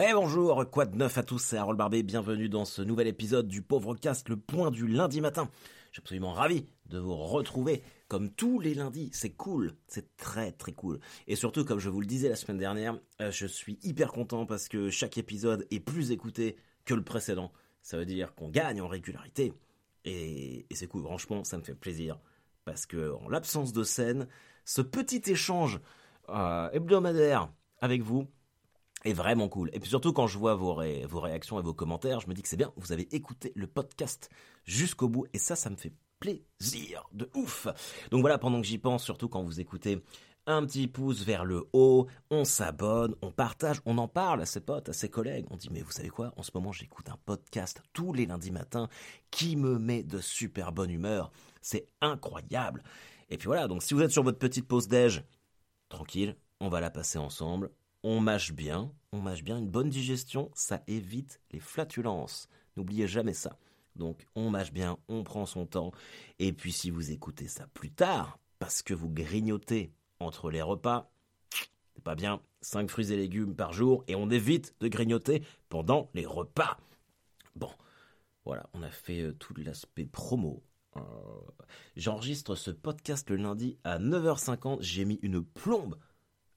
Eh 0.00 0.12
bonjour, 0.12 0.64
quoi 0.70 0.86
de 0.86 0.96
neuf 0.96 1.18
à 1.18 1.24
tous, 1.24 1.40
c'est 1.40 1.56
Harold 1.56 1.76
Barbet, 1.76 2.04
bienvenue 2.04 2.48
dans 2.48 2.64
ce 2.64 2.82
nouvel 2.82 3.08
épisode 3.08 3.48
du 3.48 3.62
Pauvre 3.62 3.96
Cast, 3.96 4.28
le 4.28 4.36
point 4.36 4.70
du 4.70 4.86
lundi 4.86 5.20
matin. 5.20 5.50
Je 5.88 5.94
suis 5.94 6.02
absolument 6.02 6.32
ravi 6.32 6.68
de 6.86 7.00
vous 7.00 7.16
retrouver 7.16 7.82
comme 8.06 8.30
tous 8.30 8.60
les 8.60 8.74
lundis, 8.74 9.10
c'est 9.12 9.32
cool, 9.32 9.74
c'est 9.88 10.16
très 10.16 10.52
très 10.52 10.70
cool. 10.70 11.00
Et 11.26 11.34
surtout, 11.34 11.64
comme 11.64 11.80
je 11.80 11.88
vous 11.88 11.98
le 12.00 12.06
disais 12.06 12.28
la 12.28 12.36
semaine 12.36 12.58
dernière, 12.58 12.96
euh, 13.20 13.32
je 13.32 13.44
suis 13.44 13.76
hyper 13.82 14.12
content 14.12 14.46
parce 14.46 14.68
que 14.68 14.88
chaque 14.88 15.18
épisode 15.18 15.66
est 15.72 15.80
plus 15.80 16.12
écouté 16.12 16.54
que 16.84 16.94
le 16.94 17.02
précédent. 17.02 17.50
Ça 17.82 17.96
veut 17.96 18.06
dire 18.06 18.36
qu'on 18.36 18.50
gagne 18.50 18.80
en 18.80 18.86
régularité. 18.86 19.52
Et, 20.04 20.64
c'est 20.70 20.86
cool, 20.86 21.02
franchement, 21.02 21.42
ça 21.42 21.58
me 21.58 21.64
fait 21.64 21.74
plaisir. 21.74 22.20
Parce 22.64 22.86
que 22.86 23.14
en 23.14 23.28
l'absence 23.28 23.72
de 23.72 23.82
scène, 23.82 24.28
ce 24.64 24.80
petit 24.80 25.22
échange 25.26 25.80
euh, 26.28 26.70
hebdomadaire 26.70 27.50
avec 27.80 28.02
vous, 28.02 28.28
est 29.04 29.12
vraiment 29.12 29.48
cool. 29.48 29.70
Et 29.72 29.80
puis 29.80 29.88
surtout 29.88 30.12
quand 30.12 30.26
je 30.26 30.38
vois 30.38 30.54
vos, 30.54 30.74
réactions 30.74 31.58
et 31.58 31.62
vos 31.62 31.74
commentaires, 31.74 32.20
je 32.20 32.28
me 32.28 32.34
dis 32.34 32.42
que 32.42 32.48
c'est 32.48 32.56
bien, 32.56 32.72
vous 32.76 32.92
avez 32.92 33.08
écouté 33.14 33.52
le 33.54 33.66
podcast 33.66 34.30
jusqu'au 34.64 35.08
bout 35.08 35.26
et 35.32 35.38
ça, 35.38 35.56
ça 35.56 35.70
me 35.70 35.76
fait 35.76 35.92
plaisir 36.20 37.08
de 37.12 37.30
ouf. 37.34 37.68
Donc 38.10 38.20
voilà, 38.20 38.38
pendant 38.38 38.60
que 38.60 38.66
j'y 38.66 38.78
pense, 38.78 39.04
surtout 39.04 39.28
quand 39.28 39.42
vous 39.42 39.60
écoutez 39.60 40.02
un 40.46 40.64
petit 40.64 40.88
pouce 40.88 41.24
vers 41.24 41.44
le 41.44 41.68
haut, 41.74 42.06
on 42.30 42.44
s'abonne, 42.44 43.14
on 43.20 43.30
partage, 43.30 43.80
on 43.84 43.98
en 43.98 44.08
parle 44.08 44.40
à 44.40 44.46
ses 44.46 44.60
potes, 44.60 44.88
à 44.88 44.92
ses 44.94 45.10
collègues. 45.10 45.46
On 45.50 45.56
dit 45.56 45.68
mais 45.70 45.82
vous 45.82 45.90
savez 45.90 46.08
quoi 46.08 46.32
En 46.36 46.42
ce 46.42 46.50
moment, 46.54 46.72
j'écoute 46.72 47.10
un 47.10 47.18
podcast 47.26 47.82
tous 47.92 48.12
les 48.12 48.26
lundis 48.26 48.50
matins 48.50 48.88
qui 49.30 49.56
me 49.56 49.78
met 49.78 50.02
de 50.02 50.20
super 50.20 50.72
bonne 50.72 50.90
humeur. 50.90 51.30
C'est 51.60 51.86
incroyable. 52.00 52.82
Et 53.28 53.36
puis 53.36 53.46
voilà, 53.46 53.68
donc 53.68 53.82
si 53.82 53.92
vous 53.92 54.00
êtes 54.00 54.10
sur 54.10 54.22
votre 54.22 54.38
petite 54.38 54.66
pause 54.66 54.88
déj, 54.88 55.22
tranquille, 55.90 56.34
on 56.60 56.68
va 56.68 56.80
la 56.80 56.90
passer 56.90 57.18
ensemble 57.18 57.70
on 58.02 58.20
mâche 58.20 58.52
bien, 58.52 58.92
on 59.12 59.20
mâche 59.20 59.42
bien, 59.42 59.58
une 59.58 59.68
bonne 59.68 59.90
digestion, 59.90 60.50
ça 60.54 60.82
évite 60.86 61.40
les 61.50 61.60
flatulences. 61.60 62.48
N'oubliez 62.76 63.08
jamais 63.08 63.34
ça. 63.34 63.58
Donc 63.96 64.26
on 64.34 64.50
mâche 64.50 64.72
bien, 64.72 64.98
on 65.08 65.24
prend 65.24 65.46
son 65.46 65.66
temps. 65.66 65.92
Et 66.38 66.52
puis 66.52 66.72
si 66.72 66.90
vous 66.90 67.10
écoutez 67.10 67.48
ça 67.48 67.66
plus 67.74 67.90
tard, 67.90 68.38
parce 68.58 68.82
que 68.82 68.94
vous 68.94 69.08
grignotez 69.08 69.92
entre 70.20 70.50
les 70.50 70.62
repas, 70.62 71.10
c'est 71.94 72.04
pas 72.04 72.14
bien, 72.14 72.40
5 72.60 72.88
fruits 72.88 73.12
et 73.12 73.16
légumes 73.16 73.54
par 73.54 73.72
jour, 73.72 74.04
et 74.06 74.14
on 74.14 74.30
évite 74.30 74.74
de 74.80 74.88
grignoter 74.88 75.42
pendant 75.68 76.10
les 76.14 76.26
repas. 76.26 76.78
Bon, 77.56 77.70
voilà, 78.44 78.68
on 78.72 78.82
a 78.82 78.90
fait 78.90 79.22
euh, 79.22 79.32
tout 79.32 79.54
l'aspect 79.56 80.06
promo. 80.06 80.62
Euh, 80.96 81.00
j'enregistre 81.96 82.54
ce 82.54 82.70
podcast 82.70 83.28
le 83.30 83.36
lundi 83.36 83.78
à 83.84 83.98
9h50, 83.98 84.78
j'ai 84.80 85.04
mis 85.04 85.18
une 85.22 85.44
plombe 85.44 85.96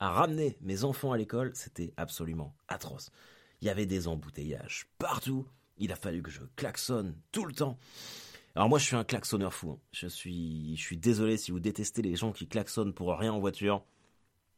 à 0.02 0.10
ramener 0.10 0.58
mes 0.62 0.84
enfants 0.84 1.12
à 1.12 1.18
l'école, 1.18 1.52
c'était 1.54 1.94
absolument 1.96 2.56
atroce. 2.68 3.12
Il 3.62 3.68
y 3.68 3.70
avait 3.70 3.86
des 3.86 4.08
embouteillages 4.08 4.88
partout, 4.98 5.48
il 5.78 5.92
a 5.92 5.96
fallu 5.96 6.24
que 6.24 6.32
je 6.32 6.42
klaxonne 6.56 7.16
tout 7.32 7.46
le 7.46 7.54
temps. 7.54 7.78
Alors 8.56 8.68
moi 8.68 8.80
je 8.80 8.86
suis 8.86 8.96
un 8.96 9.04
klaxonneur 9.04 9.54
fou. 9.54 9.72
Hein. 9.72 9.80
Je 9.92 10.08
suis 10.08 10.76
je 10.76 10.82
suis 10.82 10.98
désolé 10.98 11.38
si 11.38 11.52
vous 11.52 11.60
détestez 11.60 12.02
les 12.02 12.16
gens 12.16 12.32
qui 12.32 12.48
klaxonnent 12.48 12.94
pour 12.94 13.16
rien 13.16 13.32
en 13.32 13.40
voiture, 13.40 13.86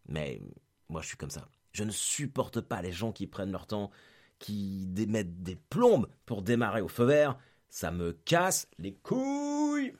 mais 0.07 0.41
moi 0.87 1.01
je 1.01 1.07
suis 1.07 1.17
comme 1.17 1.29
ça. 1.29 1.49
Je 1.73 1.83
ne 1.83 1.91
supporte 1.91 2.61
pas 2.61 2.81
les 2.81 2.93
gens 2.93 3.11
qui 3.11 3.27
prennent 3.27 3.51
leur 3.51 3.67
temps, 3.67 3.91
qui 4.39 4.85
démettent 4.87 5.43
des 5.43 5.57
plombes 5.57 6.07
pour 6.25 6.41
démarrer 6.41 6.79
au 6.79 6.87
feu 6.87 7.03
vert. 7.03 7.37
Ça 7.67 7.91
me 7.91 8.13
casse 8.13 8.69
les 8.77 8.93
couilles. 8.93 9.93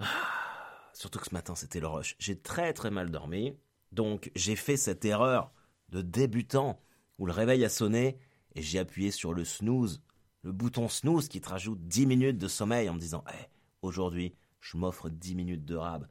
Ah, 0.00 0.90
surtout 0.92 1.20
que 1.20 1.26
ce 1.28 1.34
matin 1.34 1.54
c'était 1.54 1.78
le 1.78 1.86
rush. 1.86 2.16
J'ai 2.18 2.36
très 2.36 2.72
très 2.72 2.90
mal 2.90 3.12
dormi. 3.12 3.56
Donc 3.96 4.30
j'ai 4.36 4.56
fait 4.56 4.76
cette 4.76 5.06
erreur 5.06 5.50
de 5.88 6.02
débutant 6.02 6.78
où 7.18 7.24
le 7.24 7.32
réveil 7.32 7.64
a 7.64 7.70
sonné 7.70 8.18
et 8.54 8.60
j'ai 8.60 8.78
appuyé 8.78 9.10
sur 9.10 9.32
le 9.32 9.42
snooze, 9.42 10.02
le 10.42 10.52
bouton 10.52 10.86
snooze 10.86 11.28
qui 11.28 11.40
te 11.40 11.48
rajoute 11.48 11.80
10 11.88 12.04
minutes 12.04 12.36
de 12.36 12.46
sommeil 12.46 12.90
en 12.90 12.94
me 12.94 12.98
disant 12.98 13.24
hey, 13.26 13.46
aujourd'hui 13.80 14.34
je 14.60 14.76
m'offre 14.76 15.08
10 15.08 15.34
minutes 15.34 15.64
de 15.64 15.76
rab. 15.76 16.06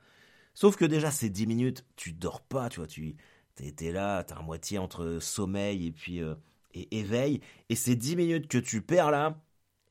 Sauf 0.55 0.77
que 0.77 0.85
déjà 0.85 1.11
ces 1.11 1.29
10 1.29 1.45
minutes, 1.45 1.85
tu 1.95 2.11
dors 2.11 2.41
pas, 2.41 2.69
tu 2.69 2.79
vois, 2.79 2.87
tu 2.87 3.15
es 3.55 3.91
là, 3.91 4.23
t'as 4.23 4.39
un 4.39 4.41
moitié 4.41 4.79
entre 4.79 5.19
sommeil 5.21 5.85
et 5.85 5.91
puis 5.91 6.23
euh, 6.23 6.33
et 6.73 6.97
éveil 6.97 7.39
et 7.69 7.75
ces 7.75 7.95
10 7.95 8.15
minutes 8.15 8.47
que 8.47 8.57
tu 8.57 8.81
perds 8.81 9.11
là, 9.11 9.39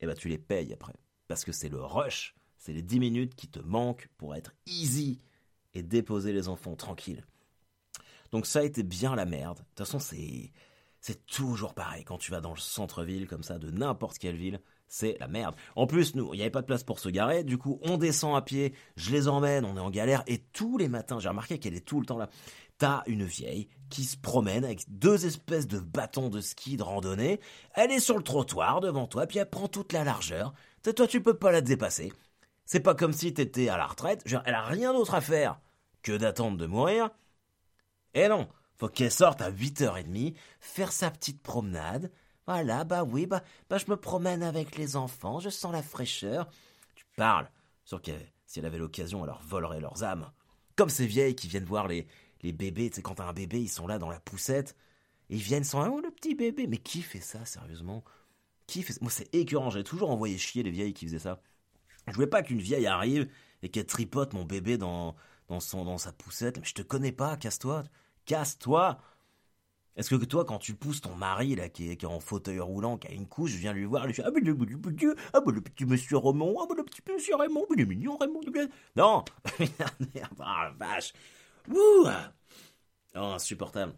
eh 0.01 0.05
ben 0.05 0.15
tu 0.15 0.27
les 0.27 0.37
payes 0.37 0.73
après 0.73 0.95
parce 1.29 1.45
que 1.45 1.53
c'est 1.53 1.69
le 1.69 1.81
rush, 1.81 2.35
c'est 2.57 2.73
les 2.73 2.81
10 2.81 2.99
minutes 2.99 3.35
qui 3.35 3.47
te 3.47 3.59
manquent 3.59 4.09
pour 4.17 4.35
être 4.35 4.53
easy 4.65 5.21
et 5.73 5.81
déposer 5.81 6.33
les 6.33 6.49
enfants 6.49 6.75
tranquilles. 6.75 7.23
Donc 8.35 8.47
ça 8.47 8.59
a 8.59 8.63
été 8.63 8.83
bien 8.83 9.15
la 9.15 9.23
merde. 9.23 9.59
De 9.59 9.63
toute 9.63 9.87
façon, 9.87 9.97
c'est 9.97 10.51
c'est 10.99 11.25
toujours 11.25 11.73
pareil 11.73 12.03
quand 12.03 12.17
tu 12.17 12.31
vas 12.31 12.41
dans 12.41 12.51
le 12.51 12.59
centre-ville 12.59 13.27
comme 13.27 13.43
ça 13.43 13.59
de 13.59 13.71
n'importe 13.71 14.17
quelle 14.17 14.35
ville, 14.35 14.59
c'est 14.89 15.15
la 15.21 15.29
merde. 15.29 15.55
En 15.77 15.87
plus, 15.87 16.15
nous, 16.15 16.33
il 16.33 16.37
n'y 16.37 16.41
avait 16.41 16.51
pas 16.51 16.59
de 16.59 16.65
place 16.65 16.83
pour 16.83 16.99
se 16.99 17.07
garer, 17.07 17.45
du 17.45 17.57
coup, 17.57 17.79
on 17.81 17.95
descend 17.95 18.35
à 18.35 18.41
pied, 18.41 18.73
je 18.97 19.11
les 19.11 19.29
emmène, 19.29 19.63
on 19.63 19.77
est 19.77 19.79
en 19.79 19.89
galère 19.89 20.21
et 20.27 20.39
tous 20.51 20.77
les 20.77 20.89
matins, 20.89 21.17
j'ai 21.17 21.29
remarqué 21.29 21.59
qu'elle 21.59 21.75
est 21.75 21.85
tout 21.85 22.01
le 22.01 22.05
temps 22.05 22.17
là. 22.17 22.29
T'as 22.77 23.03
une 23.07 23.23
vieille 23.23 23.69
qui 23.89 24.03
se 24.03 24.17
promène 24.17 24.65
avec 24.65 24.83
deux 24.89 25.25
espèces 25.25 25.69
de 25.69 25.79
bâtons 25.79 26.27
de 26.27 26.41
ski 26.41 26.75
de 26.75 26.83
randonnée. 26.83 27.39
Elle 27.73 27.93
est 27.93 28.01
sur 28.01 28.17
le 28.17 28.23
trottoir 28.23 28.81
devant 28.81 29.07
toi, 29.07 29.27
puis 29.27 29.39
elle 29.39 29.49
prend 29.49 29.69
toute 29.69 29.93
la 29.93 30.03
largeur. 30.03 30.53
Toi, 30.83 31.07
tu 31.07 31.23
peux 31.23 31.37
pas 31.37 31.53
la 31.53 31.61
dépasser. 31.61 32.11
C'est 32.65 32.81
pas 32.81 32.95
comme 32.95 33.13
si 33.13 33.33
t'étais 33.33 33.69
à 33.69 33.77
la 33.77 33.87
retraite. 33.87 34.25
elle 34.43 34.55
a 34.55 34.63
rien 34.65 34.91
d'autre 34.91 35.13
à 35.13 35.21
faire 35.21 35.61
que 36.01 36.17
d'attendre 36.17 36.57
de 36.57 36.65
mourir. 36.65 37.11
Eh 38.15 38.29
non, 38.29 38.47
faut 38.77 38.87
qu'elle 38.87 39.11
sorte 39.11 39.41
à 39.41 39.51
8h30, 39.51 40.35
faire 40.61 40.93
sa 40.93 41.11
petite 41.11 41.43
promenade. 41.43 42.11
Voilà, 42.47 42.85
bah 42.85 43.03
oui, 43.03 43.25
bah, 43.25 43.43
bah 43.69 43.77
je 43.77 43.91
me 43.91 43.97
promène 43.97 44.41
avec 44.41 44.77
les 44.77 44.95
enfants, 44.95 45.39
je 45.39 45.49
sens 45.49 45.73
la 45.73 45.83
fraîcheur. 45.83 46.47
Tu 46.95 47.05
parles. 47.17 47.49
Sûr 47.83 48.01
que 48.01 48.11
si 48.45 48.59
elle 48.59 48.65
avait 48.65 48.77
l'occasion, 48.77 49.19
elle 49.21 49.27
leur 49.27 49.41
volerait 49.41 49.81
leurs 49.81 50.03
âmes. 50.03 50.31
Comme 50.77 50.89
ces 50.89 51.07
vieilles 51.07 51.35
qui 51.35 51.49
viennent 51.49 51.65
voir 51.65 51.87
les, 51.87 52.07
les 52.41 52.53
bébés, 52.53 52.89
tu 52.89 52.97
sais, 52.97 53.01
quand 53.01 53.15
t'as 53.15 53.27
un 53.27 53.33
bébé, 53.33 53.61
ils 53.61 53.69
sont 53.69 53.85
là 53.85 53.99
dans 53.99 54.09
la 54.09 54.19
poussette, 54.19 54.77
et 55.29 55.35
ils 55.35 55.41
viennent 55.41 55.63
sans 55.65 55.85
oh 55.89 55.99
le 55.99 56.11
petit 56.11 56.35
bébé. 56.35 56.67
Mais 56.67 56.77
qui 56.77 57.01
fait 57.01 57.19
ça, 57.19 57.43
sérieusement? 57.45 58.03
Qui 58.65 58.81
fait 58.81 58.93
ça? 58.93 58.99
Moi, 59.01 59.11
c'est 59.11 59.33
écœurant, 59.35 59.71
j'ai 59.71 59.83
toujours 59.83 60.09
envoyé 60.09 60.37
chier 60.37 60.63
les 60.63 60.71
vieilles 60.71 60.93
qui 60.93 61.05
faisaient 61.05 61.19
ça. 61.19 61.41
Je 62.07 62.13
voulais 62.13 62.27
pas 62.27 62.43
qu'une 62.43 62.61
vieille 62.61 62.87
arrive 62.87 63.29
et 63.61 63.69
qu'elle 63.69 63.87
tripote 63.87 64.33
mon 64.33 64.45
bébé 64.45 64.77
dans, 64.77 65.15
dans, 65.49 65.59
son, 65.59 65.83
dans 65.83 65.97
sa 65.97 66.13
poussette. 66.13 66.59
Mais 66.59 66.65
je 66.65 66.75
te 66.75 66.81
connais 66.81 67.11
pas, 67.11 67.35
casse-toi 67.35 67.83
casse-toi. 68.25 68.99
Est-ce 69.95 70.13
que 70.13 70.25
toi, 70.25 70.43
quand 70.43 70.59
tu 70.59 70.73
pousses 70.73 71.01
ton 71.01 71.15
mari, 71.15 71.55
là, 71.55 71.69
qui 71.69 71.89
est, 71.89 72.03
en 72.03 72.19
fauteuil 72.19 72.59
roulant, 72.59 72.97
qui 72.97 73.07
a 73.07 73.11
une 73.11 73.27
couche, 73.27 73.51
je 73.51 73.57
viens 73.57 73.71
lui 73.71 73.85
voir, 73.85 74.05
lui 74.05 74.13
dis, 74.13 74.21
ah, 74.21 74.29
mais 74.33 74.41
le, 74.41 74.51
le, 74.51 75.15
ah, 75.33 75.39
le 75.45 75.61
petit 75.61 75.85
monsieur 75.85 76.17
Raymond, 76.17 76.57
ah, 76.59 76.73
le 76.75 76.83
petit 76.83 77.01
monsieur 77.09 77.35
Raymond, 77.37 77.65
il 77.73 77.81
est 77.81 77.85
mignon, 77.85 78.17
Raymond, 78.17 78.41
Non! 78.95 79.23
Ah, 80.39 80.71
vache! 80.77 81.13
Ouh! 81.69 82.07
Oh, 83.15 83.19
insupportable. 83.19 83.93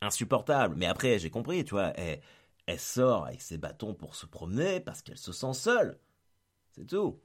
Insupportable. 0.00 0.76
Mais 0.76 0.86
après, 0.86 1.18
j'ai 1.18 1.30
compris, 1.30 1.64
tu 1.64 1.74
vois, 1.74 1.92
elle 1.96 2.78
sort 2.78 3.26
avec 3.26 3.42
ses 3.42 3.58
bâtons 3.58 3.94
pour 3.94 4.14
se 4.14 4.26
promener 4.26 4.80
parce 4.80 5.02
qu'elle 5.02 5.18
se 5.18 5.32
sent 5.32 5.54
seule. 5.54 5.98
C'est 6.70 6.86
tout. 6.86 7.20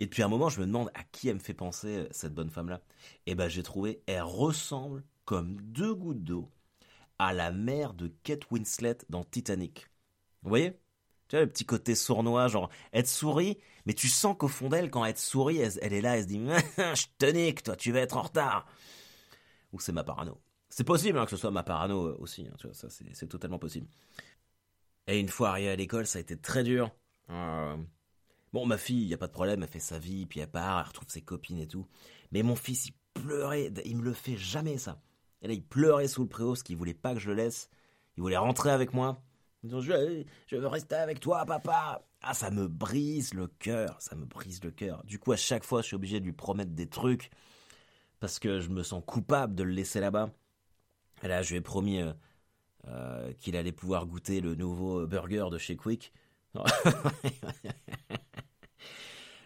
Et 0.00 0.06
depuis 0.06 0.22
un 0.22 0.28
moment, 0.28 0.48
je 0.48 0.60
me 0.60 0.66
demande 0.66 0.90
à 0.94 1.02
qui 1.04 1.28
elle 1.28 1.36
me 1.36 1.40
fait 1.40 1.54
penser 1.54 1.88
euh, 1.88 2.08
cette 2.10 2.34
bonne 2.34 2.50
femme-là. 2.50 2.80
Et 3.26 3.32
eh 3.32 3.34
ben, 3.34 3.48
j'ai 3.48 3.62
trouvé, 3.62 4.02
elle 4.06 4.22
ressemble 4.22 5.04
comme 5.24 5.60
deux 5.60 5.94
gouttes 5.94 6.22
d'eau 6.22 6.50
à 7.18 7.32
la 7.32 7.50
mère 7.50 7.94
de 7.94 8.08
Kate 8.22 8.50
Winslet 8.50 8.98
dans 9.08 9.24
Titanic. 9.24 9.88
Vous 10.42 10.48
voyez? 10.48 10.78
Tu 11.28 11.36
vois 11.36 11.44
le 11.44 11.50
petit 11.50 11.66
côté 11.66 11.94
sournois, 11.94 12.48
genre, 12.48 12.70
elle 12.92 13.06
sourit, 13.06 13.58
mais 13.84 13.92
tu 13.92 14.08
sens 14.08 14.34
qu'au 14.38 14.48
fond 14.48 14.68
d'elle, 14.68 14.90
quand 14.90 15.04
elle 15.04 15.16
sourit, 15.18 15.58
elle, 15.58 15.92
est 15.92 16.00
là, 16.00 16.16
elle 16.16 16.22
se 16.22 16.28
dit, 16.28 16.38
je 16.78 17.06
te 17.18 17.26
nique, 17.26 17.62
toi, 17.62 17.76
tu 17.76 17.92
vas 17.92 18.00
être 18.00 18.16
en 18.16 18.22
retard. 18.22 18.66
Ou 19.72 19.80
c'est 19.80 19.92
ma 19.92 20.04
parano. 20.04 20.40
C'est 20.70 20.84
possible 20.84 21.18
hein, 21.18 21.24
que 21.24 21.30
ce 21.30 21.36
soit 21.36 21.50
ma 21.50 21.62
parano 21.62 22.06
euh, 22.06 22.16
aussi, 22.18 22.46
hein, 22.46 22.70
ça 22.72 22.88
c'est 22.88 23.26
totalement 23.26 23.58
possible. 23.58 23.88
Et 25.06 25.18
une 25.18 25.28
fois 25.28 25.50
arrivé 25.50 25.70
à 25.70 25.76
l'école, 25.76 26.06
ça 26.06 26.18
a 26.18 26.20
été 26.22 26.36
très 26.38 26.62
dur. 26.62 26.90
Euh, 27.30 27.76
Bon, 28.52 28.66
ma 28.66 28.78
fille, 28.78 29.02
il 29.02 29.08
n'y 29.08 29.14
a 29.14 29.18
pas 29.18 29.26
de 29.26 29.32
problème, 29.32 29.62
elle 29.62 29.68
fait 29.68 29.80
sa 29.80 29.98
vie, 29.98 30.26
puis 30.26 30.40
elle 30.40 30.50
part, 30.50 30.80
elle 30.80 30.86
retrouve 30.86 31.08
ses 31.08 31.22
copines 31.22 31.58
et 31.58 31.68
tout. 31.68 31.86
Mais 32.32 32.42
mon 32.42 32.56
fils, 32.56 32.86
il 32.86 32.94
pleurait, 33.14 33.70
il 33.84 33.96
me 33.96 34.02
le 34.02 34.12
fait 34.12 34.36
jamais 34.36 34.78
ça. 34.78 35.00
Et 35.42 35.48
là, 35.48 35.54
il 35.54 35.62
pleurait 35.62 36.08
sous 36.08 36.22
le 36.22 36.28
préau 36.28 36.52
parce 36.52 36.62
qu'il 36.62 36.76
voulait 36.76 36.94
pas 36.94 37.14
que 37.14 37.20
je 37.20 37.28
le 37.30 37.36
laisse. 37.36 37.70
Il 38.16 38.22
voulait 38.22 38.36
rentrer 38.36 38.70
avec 38.70 38.92
moi. 38.92 39.22
Je, 39.64 40.24
je 40.46 40.56
veux 40.56 40.66
rester 40.66 40.96
avec 40.96 41.20
toi, 41.20 41.44
papa. 41.44 42.04
Ah, 42.22 42.34
ça 42.34 42.50
me 42.50 42.68
brise 42.68 43.34
le 43.34 43.46
cœur, 43.46 43.96
ça 44.00 44.16
me 44.16 44.24
brise 44.24 44.62
le 44.64 44.70
cœur. 44.70 45.04
Du 45.04 45.18
coup, 45.18 45.32
à 45.32 45.36
chaque 45.36 45.64
fois, 45.64 45.82
je 45.82 45.88
suis 45.88 45.96
obligé 45.96 46.20
de 46.20 46.24
lui 46.24 46.32
promettre 46.32 46.72
des 46.72 46.88
trucs 46.88 47.30
parce 48.20 48.38
que 48.38 48.60
je 48.60 48.70
me 48.70 48.82
sens 48.82 49.02
coupable 49.06 49.54
de 49.54 49.62
le 49.62 49.72
laisser 49.72 50.00
là-bas. 50.00 50.30
Et 51.22 51.28
là, 51.28 51.42
je 51.42 51.50
lui 51.50 51.56
ai 51.56 51.60
promis 51.60 52.00
euh, 52.00 52.12
euh, 52.88 53.32
qu'il 53.34 53.56
allait 53.56 53.72
pouvoir 53.72 54.06
goûter 54.06 54.40
le 54.40 54.54
nouveau 54.54 55.06
burger 55.06 55.46
de 55.50 55.58
chez 55.58 55.76
Quick. 55.76 56.12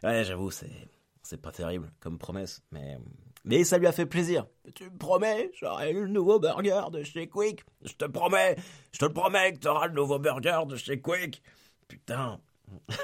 Ouais, 0.02 0.24
j'avoue, 0.24 0.50
c'est 0.50 0.88
c'est 1.22 1.40
pas 1.40 1.52
terrible 1.52 1.90
comme 2.00 2.18
promesse, 2.18 2.62
mais 2.72 2.98
Mais 3.44 3.64
ça 3.64 3.78
lui 3.78 3.86
a 3.86 3.92
fait 3.92 4.06
plaisir. 4.06 4.46
Tu 4.74 4.84
me 4.84 4.98
promets, 4.98 5.50
j'aurai 5.54 5.92
le 5.92 6.06
nouveau 6.08 6.38
burger 6.38 6.82
de 6.92 7.02
chez 7.02 7.28
Quick. 7.28 7.64
Je 7.82 7.94
te 7.94 8.04
promets, 8.04 8.56
je 8.92 8.98
te 8.98 9.06
promets 9.06 9.52
que 9.52 9.58
tu 9.58 9.68
auras 9.68 9.86
le 9.86 9.94
nouveau 9.94 10.18
burger 10.18 10.60
de 10.66 10.76
chez 10.76 11.00
Quick. 11.00 11.42
Putain. 11.88 12.40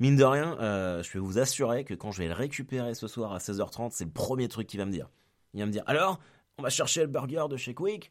Mine 0.00 0.16
de 0.16 0.24
rien, 0.24 0.58
euh, 0.60 1.02
je 1.02 1.12
vais 1.12 1.18
vous 1.20 1.38
assurer 1.38 1.84
que 1.84 1.94
quand 1.94 2.10
je 2.10 2.18
vais 2.18 2.28
le 2.28 2.34
récupérer 2.34 2.94
ce 2.94 3.06
soir 3.06 3.32
à 3.32 3.38
16h30, 3.38 3.90
c'est 3.92 4.04
le 4.04 4.10
premier 4.10 4.48
truc 4.48 4.66
qu'il 4.66 4.80
va 4.80 4.86
me 4.86 4.92
dire. 4.92 5.08
Il 5.54 5.60
va 5.60 5.66
me 5.66 5.72
dire 5.72 5.84
Alors, 5.86 6.18
on 6.58 6.62
va 6.62 6.70
chercher 6.70 7.02
le 7.02 7.08
burger 7.08 7.44
de 7.50 7.56
chez 7.56 7.74
Quick 7.74 8.10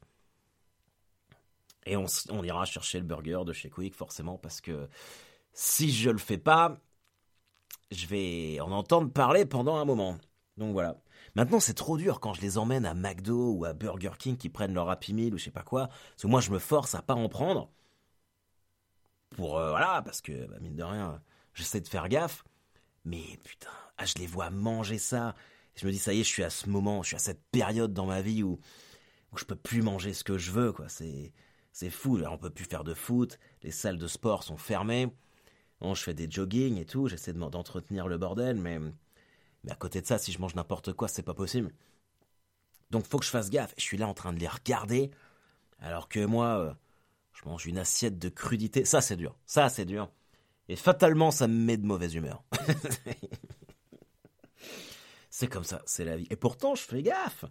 Et 1.85 1.97
on, 1.97 2.05
on 2.29 2.43
ira 2.43 2.65
chercher 2.65 2.99
le 2.99 3.05
burger 3.05 3.39
de 3.45 3.53
chez 3.53 3.69
Quick, 3.69 3.95
forcément, 3.95 4.37
parce 4.37 4.61
que 4.61 4.87
si 5.53 5.91
je 5.91 6.09
le 6.09 6.17
fais 6.17 6.37
pas, 6.37 6.79
je 7.91 8.07
vais 8.07 8.59
en 8.61 8.71
entendre 8.71 9.11
parler 9.11 9.45
pendant 9.45 9.75
un 9.75 9.85
moment. 9.85 10.17
Donc 10.57 10.73
voilà. 10.73 10.97
Maintenant, 11.35 11.59
c'est 11.59 11.73
trop 11.73 11.97
dur 11.97 12.19
quand 12.19 12.33
je 12.33 12.41
les 12.41 12.57
emmène 12.57 12.85
à 12.85 12.93
McDo 12.93 13.53
ou 13.53 13.65
à 13.65 13.73
Burger 13.73 14.11
King 14.17 14.37
qui 14.37 14.49
prennent 14.49 14.73
leur 14.73 14.89
Happy 14.89 15.13
Meal 15.13 15.33
ou 15.33 15.37
je 15.37 15.45
sais 15.45 15.51
pas 15.51 15.63
quoi. 15.63 15.87
Parce 15.87 16.23
que 16.23 16.27
moi, 16.27 16.41
je 16.41 16.51
me 16.51 16.59
force 16.59 16.95
à 16.95 17.01
pas 17.01 17.15
en 17.15 17.29
prendre. 17.29 17.69
Pour, 19.35 19.57
euh, 19.57 19.69
voilà, 19.69 20.01
parce 20.03 20.21
que, 20.21 20.45
bah, 20.47 20.57
mine 20.59 20.75
de 20.75 20.83
rien, 20.83 21.21
j'essaie 21.53 21.79
de 21.79 21.87
faire 21.87 22.09
gaffe. 22.09 22.43
Mais 23.05 23.23
putain, 23.43 23.69
ah, 23.97 24.05
je 24.05 24.15
les 24.15 24.27
vois 24.27 24.49
manger 24.49 24.97
ça. 24.97 25.35
je 25.75 25.85
me 25.85 25.91
dis, 25.91 25.99
ça 25.99 26.13
y 26.13 26.19
est, 26.19 26.23
je 26.23 26.29
suis 26.29 26.43
à 26.43 26.49
ce 26.49 26.69
moment, 26.69 27.01
je 27.01 27.07
suis 27.09 27.15
à 27.15 27.19
cette 27.19 27.43
période 27.51 27.93
dans 27.93 28.05
ma 28.05 28.21
vie 28.21 28.43
où, 28.43 28.59
où 29.31 29.37
je 29.37 29.45
peux 29.45 29.55
plus 29.55 29.81
manger 29.81 30.13
ce 30.13 30.23
que 30.23 30.37
je 30.37 30.51
veux, 30.51 30.73
quoi. 30.73 30.87
C'est, 30.89 31.33
fou. 31.89 32.17
Là, 32.17 32.31
on 32.31 32.37
peut 32.37 32.49
plus 32.49 32.65
faire 32.65 32.83
de 32.83 32.93
foot. 32.93 33.39
Les 33.63 33.71
salles 33.71 33.97
de 33.97 34.07
sport 34.07 34.43
sont 34.43 34.57
fermées. 34.57 35.07
Bon, 35.81 35.95
je 35.95 36.03
fais 36.03 36.13
des 36.13 36.29
jogging 36.29 36.77
et 36.77 36.85
tout. 36.85 37.07
J'essaie 37.07 37.33
d'entretenir 37.33 38.07
le 38.07 38.17
bordel, 38.17 38.57
mais 38.57 38.79
mais 39.63 39.71
à 39.71 39.75
côté 39.75 40.01
de 40.01 40.07
ça, 40.07 40.17
si 40.17 40.31
je 40.31 40.39
mange 40.39 40.55
n'importe 40.55 40.93
quoi, 40.93 41.07
c'est 41.07 41.23
pas 41.23 41.33
possible. 41.33 41.71
Donc 42.89 43.05
faut 43.05 43.19
que 43.19 43.25
je 43.25 43.29
fasse 43.29 43.49
gaffe. 43.49 43.73
Je 43.77 43.83
suis 43.83 43.97
là 43.97 44.07
en 44.07 44.13
train 44.13 44.33
de 44.33 44.39
les 44.39 44.47
regarder, 44.47 45.11
alors 45.79 46.09
que 46.09 46.25
moi, 46.25 46.59
euh, 46.59 46.73
je 47.33 47.47
mange 47.47 47.65
une 47.65 47.77
assiette 47.77 48.19
de 48.19 48.29
crudité. 48.29 48.85
Ça, 48.85 49.01
c'est 49.01 49.15
dur. 49.15 49.35
Ça, 49.45 49.69
c'est 49.69 49.85
dur. 49.85 50.11
Et 50.67 50.75
fatalement, 50.75 51.31
ça 51.31 51.47
me 51.47 51.53
met 51.53 51.77
de 51.77 51.85
mauvaise 51.85 52.15
humeur. 52.15 52.43
c'est 55.29 55.47
comme 55.47 55.63
ça, 55.63 55.81
c'est 55.85 56.05
la 56.05 56.17
vie. 56.17 56.27
Et 56.29 56.35
pourtant, 56.35 56.75
je 56.75 56.83
fais 56.83 57.01
gaffe. 57.01 57.45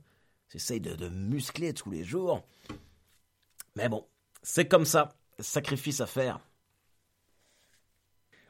J'essaye 0.50 0.80
de, 0.80 0.94
de 0.94 1.08
muscler 1.08 1.74
tous 1.74 1.90
les 1.90 2.04
jours. 2.04 2.44
Mais 3.76 3.88
bon, 3.88 4.06
c'est 4.42 4.66
comme 4.66 4.84
ça. 4.84 5.16
Sacrifice 5.38 6.00
à 6.00 6.06
faire. 6.06 6.40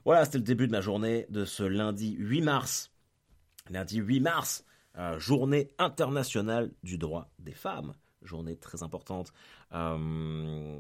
Voilà, 0.04 0.24
c'était 0.24 0.38
le 0.38 0.44
début 0.44 0.66
de 0.66 0.72
ma 0.72 0.80
journée 0.80 1.26
de 1.28 1.44
ce 1.44 1.62
lundi 1.62 2.16
8 2.18 2.40
mars 2.42 2.90
Lundi 3.70 3.98
8 3.98 4.20
mars, 4.20 4.64
euh, 4.98 5.18
journée 5.18 5.68
internationale 5.78 6.72
du 6.82 6.98
droit 6.98 7.30
des 7.38 7.52
femmes. 7.52 7.94
Journée 8.22 8.56
très 8.56 8.82
importante. 8.82 9.32
Euh, 9.72 10.78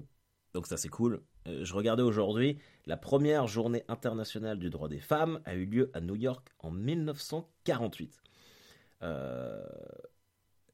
donc 0.52 0.66
ça 0.66 0.76
c'est 0.76 0.88
cool. 0.88 1.22
Euh, 1.46 1.64
je 1.64 1.72
regardais 1.74 2.02
aujourd'hui, 2.02 2.58
la 2.86 2.96
première 2.96 3.46
journée 3.46 3.84
internationale 3.88 4.58
du 4.58 4.70
droit 4.70 4.88
des 4.88 4.98
femmes 4.98 5.40
a 5.44 5.54
eu 5.54 5.64
lieu 5.64 5.90
à 5.94 6.00
New 6.00 6.16
York 6.16 6.48
en 6.58 6.70
1948. 6.70 8.20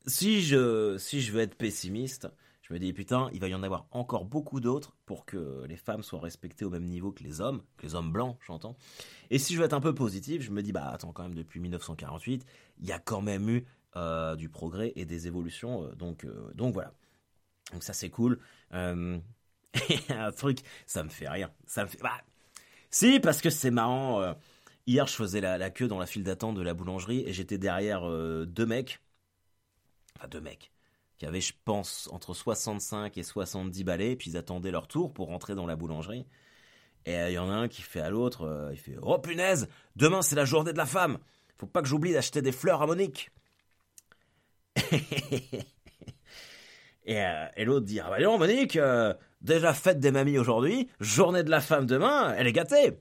si, 0.07 0.43
je, 0.43 0.97
si 0.99 1.21
je 1.21 1.33
veux 1.33 1.41
être 1.41 1.57
pessimiste, 1.57 2.29
je 2.67 2.75
me 2.75 2.81
dis, 2.81 2.93
putain, 2.93 3.31
il 3.33 3.39
va 3.39 3.47
y 3.47 3.55
en 3.55 3.63
avoir 3.63 3.87
encore 3.93 4.25
beaucoup 4.25 4.59
d'autres 4.59 4.97
pour 5.07 5.25
que 5.25 5.65
les 5.69 5.77
femmes 5.77 6.03
soient 6.03 6.19
respectées 6.19 6.65
au 6.65 6.71
même 6.71 6.85
niveau 6.85 7.13
que 7.13 7.23
les 7.23 7.41
hommes, 7.41 7.63
que 7.77 7.87
les 7.87 7.95
hommes 7.95 8.11
blancs, 8.11 8.37
j'entends. 8.45 8.77
Et 9.31 9.39
si 9.39 9.55
je 9.55 9.61
veux 9.61 9.65
être 9.65 9.73
un 9.73 9.81
peu 9.81 9.95
positif, 9.95 10.43
je 10.43 10.51
me 10.51 10.63
dis, 10.63 10.73
bah 10.73 10.89
attends, 10.89 11.13
quand 11.13 11.23
même, 11.23 11.37
depuis 11.37 11.61
1948, 11.61 12.45
il 12.81 12.87
y 12.87 12.91
a 12.91 12.99
quand 12.99 13.21
même 13.21 13.49
eu 13.49 13.67
euh, 13.95 14.35
du 14.35 14.49
progrès 14.49 14.93
et 14.97 15.05
des 15.05 15.29
évolutions. 15.29 15.85
Euh, 15.85 15.95
donc, 15.95 16.25
euh, 16.25 16.51
donc 16.55 16.75
voilà. 16.75 16.93
Donc 17.73 17.85
ça, 17.85 17.93
c'est 17.93 18.11
cool. 18.11 18.41
un 18.73 19.21
truc, 20.37 20.59
ça 20.87 21.05
me 21.05 21.09
fait 21.09 21.29
rien. 21.29 21.53
Ça 21.67 21.85
me 21.85 21.89
fait. 21.89 21.99
Bah, 22.03 22.21
si, 22.91 23.21
parce 23.21 23.41
que 23.41 23.51
c'est 23.51 23.71
marrant. 23.71 24.35
hier, 24.89 25.07
je 25.07 25.15
faisais 25.15 25.41
la, 25.41 25.57
la 25.57 25.71
queue 25.71 25.87
dans 25.87 26.01
la 26.01 26.07
file 26.07 26.25
d'attente 26.25 26.57
de 26.57 26.63
la 26.63 26.75
boulangerie 26.75 27.23
et 27.27 27.33
j'étais 27.33 27.59
derrière 27.59 28.03
deux 28.47 28.67
mecs. 28.67 29.01
Enfin, 30.17 30.27
deux 30.27 30.41
mecs 30.41 30.73
qui 31.19 31.27
avaient, 31.27 31.41
je 31.41 31.55
pense, 31.65 32.09
entre 32.13 32.35
65 32.35 33.17
et 33.17 33.23
70 33.23 33.85
balais, 33.85 34.17
puis 34.17 34.31
ils 34.31 34.37
attendaient 34.37 34.71
leur 34.71 34.87
tour 34.89 35.13
pour 35.13 35.29
rentrer 35.29 35.55
dans 35.55 35.67
la 35.67 35.77
boulangerie. 35.77 36.27
Et 37.07 37.13
il 37.13 37.17
euh, 37.17 37.31
y 37.31 37.39
en 37.39 37.51
a 37.51 37.55
un 37.55 37.69
qui 37.69 37.83
fait 37.83 38.01
à 38.01 38.11
l'autre, 38.11 38.43
euh, 38.47 38.71
il 38.73 38.79
fait 38.79 38.97
Oh 39.01 39.19
punaise, 39.19 39.69
demain 39.95 40.23
c'est 40.23 40.35
la 40.35 40.45
journée 40.45 40.73
de 40.73 40.79
la 40.79 40.87
femme. 40.87 41.19
Faut 41.57 41.67
pas 41.67 41.81
que 41.81 41.89
j'oublie 41.89 42.13
d'acheter 42.13 42.43
des 42.43 42.53
fleurs 42.53 42.83
à 42.83 42.87
Monique. 42.87 43.31
et, 47.07 47.25
euh, 47.25 47.47
et 47.57 47.65
l'autre 47.65 47.87
dit 47.87 48.01
Ah 48.01 48.11
bah 48.11 48.21
non, 48.21 48.39
Monique, 48.39 48.79
déjà 49.41 49.73
fête 49.73 50.01
des 50.01 50.11
mamies 50.11 50.39
aujourd'hui, 50.39 50.89
journée 51.01 51.45
de 51.45 51.51
la 51.51 51.61
femme 51.61 51.87
demain, 51.87 52.35
elle 52.37 52.47
est 52.47 52.53
gâtée. 52.53 52.99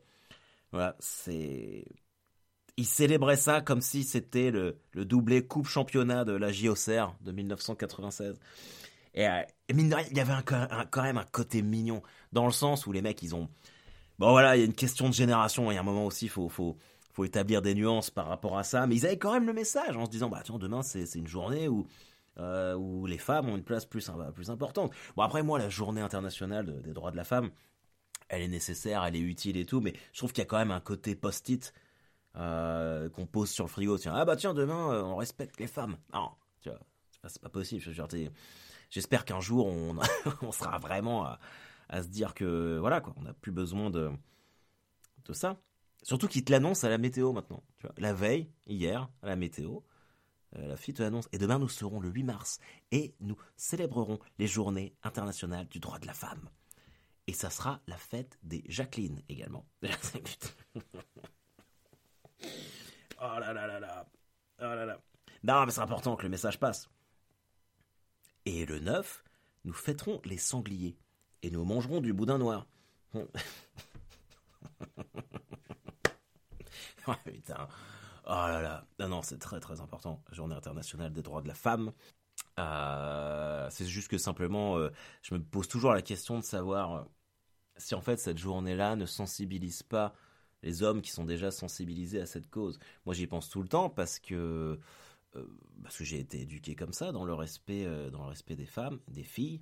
Voilà, 0.72 0.96
c'est 1.00 1.86
il 2.78 2.86
célébrait 2.86 3.38
ça 3.38 3.62
comme 3.62 3.82
si 3.82 4.04
c'était 4.04 4.52
le, 4.52 4.78
doublé 4.94 5.46
Coupe 5.46 5.68
Championnat 5.68 6.26
de 6.26 6.34
la 6.34 6.52
JOCR 6.52 7.16
de 7.22 7.32
1996. 7.32 8.40
Et, 9.14 9.28
euh, 9.28 9.42
il 9.70 9.88
y 9.88 10.20
avait 10.20 10.34
quand 10.44 11.04
même 11.04 11.18
un 11.18 11.26
côté 11.26 11.62
mignon, 11.62 12.04
dans 12.34 12.46
le 12.46 12.52
sens 12.52 12.86
où 12.86 12.92
les 12.92 13.02
mecs, 13.02 13.22
ils 13.24 13.34
ont... 13.34 13.50
Bon 14.20 14.32
voilà, 14.32 14.56
il 14.56 14.60
y 14.60 14.62
a 14.62 14.66
une 14.66 14.74
question 14.74 15.10
de 15.10 15.14
génération, 15.14 15.72
il 15.72 15.76
y 15.76 15.78
a 15.78 15.82
un 15.82 15.84
moment 15.84 16.06
aussi, 16.06 16.26
il 16.26 16.30
faut, 16.30 16.48
faut, 16.48 16.78
faut 17.12 17.26
établir 17.26 17.62
des 17.62 17.76
nuances 17.76 18.10
par 18.10 18.28
rapport 18.28 18.58
à 18.58 18.64
ça, 18.64 18.88
mais 18.88 18.96
ils 18.96 19.06
avaient 19.06 19.18
quand 19.18 19.34
même 19.34 19.46
le 19.46 19.54
message 19.54 19.96
en 19.98 20.06
se 20.06 20.10
disant, 20.10 20.30
bah 20.30 20.42
tiens, 20.44 20.58
demain 20.58 20.84
c'est 20.84 21.04
une 21.16 21.28
journée 21.28 21.68
où, 21.68 21.86
euh, 22.38 22.76
où 22.76 23.06
les 23.08 23.18
femmes 23.18 23.50
ont 23.50 23.58
une 23.58 23.64
place 23.64 23.86
plus, 23.86 24.10
plus 24.34 24.50
importante. 24.50 24.94
Bon 25.18 25.24
après 25.24 25.44
moi, 25.44 25.60
la 25.60 25.68
journée 25.68 26.00
internationale 26.00 26.82
des 26.82 26.94
droits 26.94 27.12
de 27.12 27.18
la 27.18 27.26
femme, 27.26 27.52
elle 28.30 28.42
est 28.42 28.48
nécessaire, 28.48 29.04
elle 29.04 29.18
est 29.18 29.20
utile 29.20 29.58
et 29.58 29.66
tout, 29.66 29.82
mais 29.82 29.94
je 30.14 30.20
trouve 30.20 30.32
qu'il 30.32 30.42
y 30.44 30.48
a 30.48 30.48
quand 30.48 30.58
même 30.58 30.72
un 30.72 30.80
côté 30.80 31.16
post-it 31.16 31.74
euh, 32.38 33.10
qu'on 33.10 33.26
pose 33.26 33.50
sur 33.50 33.66
le 33.66 33.70
frigo. 33.70 33.98
Tiens, 33.98 34.14
ah 34.16 34.26
bah 34.26 34.36
tiens, 34.36 34.54
demain, 34.54 34.92
euh, 34.92 35.04
on 35.04 35.16
respecte 35.16 35.60
les 35.60 35.68
femmes. 35.68 35.98
Non, 36.14 36.32
tu 36.62 36.70
vois, 36.70 36.80
c'est 37.28 37.42
pas, 37.42 37.50
possible. 37.50 37.84
J'espère 38.90 39.26
qu'un 39.26 39.40
jour, 39.40 39.68
on, 39.68 39.98
sera 40.52 40.78
vraiment 40.78 41.26
à, 41.90 42.04
se 42.04 42.08
dire 42.08 42.34
que, 42.34 42.78
voilà, 42.80 43.02
quoi, 43.02 43.14
on 43.18 43.22
n'a 43.22 43.34
plus 43.34 43.52
besoin 43.52 43.90
de, 43.90 44.12
de 45.26 45.34
ça. 45.34 45.58
Surtout 46.04 46.28
qu'ils 46.28 46.44
te 46.44 46.52
l'annoncent 46.52 46.86
à 46.86 46.90
la 46.90 46.98
météo 46.98 47.32
maintenant. 47.32 47.64
Tu 47.78 47.88
vois, 47.88 47.96
la 47.98 48.14
veille, 48.14 48.50
hier, 48.68 49.10
à 49.24 49.28
la 49.28 49.36
météo, 49.36 49.80
euh, 50.58 50.68
la 50.68 50.78
fille 50.78 50.94
te 50.94 51.02
l'annonce. 51.02 51.28
Et 51.32 51.38
demain, 51.38 51.60
nous 51.60 51.70
serons 51.70 52.00
le 52.00 52.10
8 52.10 52.24
mars 52.24 52.60
et 52.92 53.16
nous 53.20 53.38
célébrerons 53.56 54.20
les 54.38 54.48
journées 54.48 54.96
internationales 55.04 55.68
du 55.68 55.80
droit 55.80 56.00
de 56.00 56.08
la 56.08 56.14
femme. 56.14 56.50
Et 57.28 57.34
ça 57.34 57.50
sera 57.50 57.82
la 57.88 57.98
fête 57.98 58.38
des 58.44 58.64
Jacqueline 58.68 59.22
également. 59.30 59.66
Oh 63.22 63.40
là 63.40 63.54
là 63.54 63.68
là 63.68 63.80
là. 63.80 64.06
Oh 64.60 64.64
là 64.64 64.86
là. 64.86 65.00
Non, 65.44 65.66
mais 65.66 65.72
c'est 65.72 65.82
important 65.82 66.16
que 66.16 66.24
le 66.24 66.30
message 66.30 66.60
passe. 66.60 66.90
Et 68.46 68.66
le 68.66 68.80
9, 68.80 69.24
nous 69.64 69.74
fêterons 69.74 70.22
les 70.26 70.38
sangliers. 70.38 70.98
Et 71.42 71.52
nous 71.52 71.64
mangerons 71.64 72.02
du 72.02 72.14
boudin 72.14 72.38
noir. 72.38 72.68
oh 73.14 73.24
putain. 77.24 77.68
Oh 78.26 78.30
là 78.30 78.62
là. 78.62 78.88
Non, 79.00 79.10
non, 79.10 79.22
c'est 79.22 79.38
très 79.38 79.60
très 79.60 79.82
important. 79.82 80.24
Journée 80.32 80.56
internationale 80.56 81.14
des 81.14 81.22
droits 81.22 81.42
de 81.42 81.48
la 81.48 81.54
femme. 81.54 81.92
Euh, 82.60 83.68
c'est 83.70 83.86
juste 83.86 84.08
que 84.08 84.18
simplement, 84.18 84.78
euh, 84.78 84.92
je 85.22 85.36
me 85.36 85.44
pose 85.44 85.68
toujours 85.68 85.94
la 85.94 86.02
question 86.02 86.40
de 86.40 86.44
savoir 86.44 87.08
si 87.78 87.94
en 87.96 88.02
fait 88.02 88.18
cette 88.18 88.38
journée-là 88.38 88.96
ne 88.96 89.06
sensibilise 89.06 89.84
pas 89.84 90.14
les 90.66 90.84
hommes 90.84 91.02
qui 91.02 91.12
sont 91.12 91.24
déjà 91.24 91.52
sensibilisés 91.52 92.20
à 92.20 92.26
cette 92.26 92.50
cause. 92.50 92.80
Moi, 93.06 93.16
j'y 93.16 93.28
pense 93.28 93.50
tout 93.50 93.62
le 93.62 93.70
temps 93.70 93.90
parce 93.90 94.20
que 94.20 94.80
euh, 95.36 95.46
que 95.98 96.04
j'ai 96.04 96.20
été 96.20 96.42
éduqué 96.42 96.76
comme 96.76 96.92
ça 96.92 97.12
dans 97.12 97.24
le 97.24 97.34
respect 97.34 97.86
euh, 97.86 98.10
dans 98.10 98.24
le 98.24 98.30
respect 98.30 98.56
des 98.56 98.66
femmes, 98.66 99.00
des 99.08 99.24
filles 99.24 99.62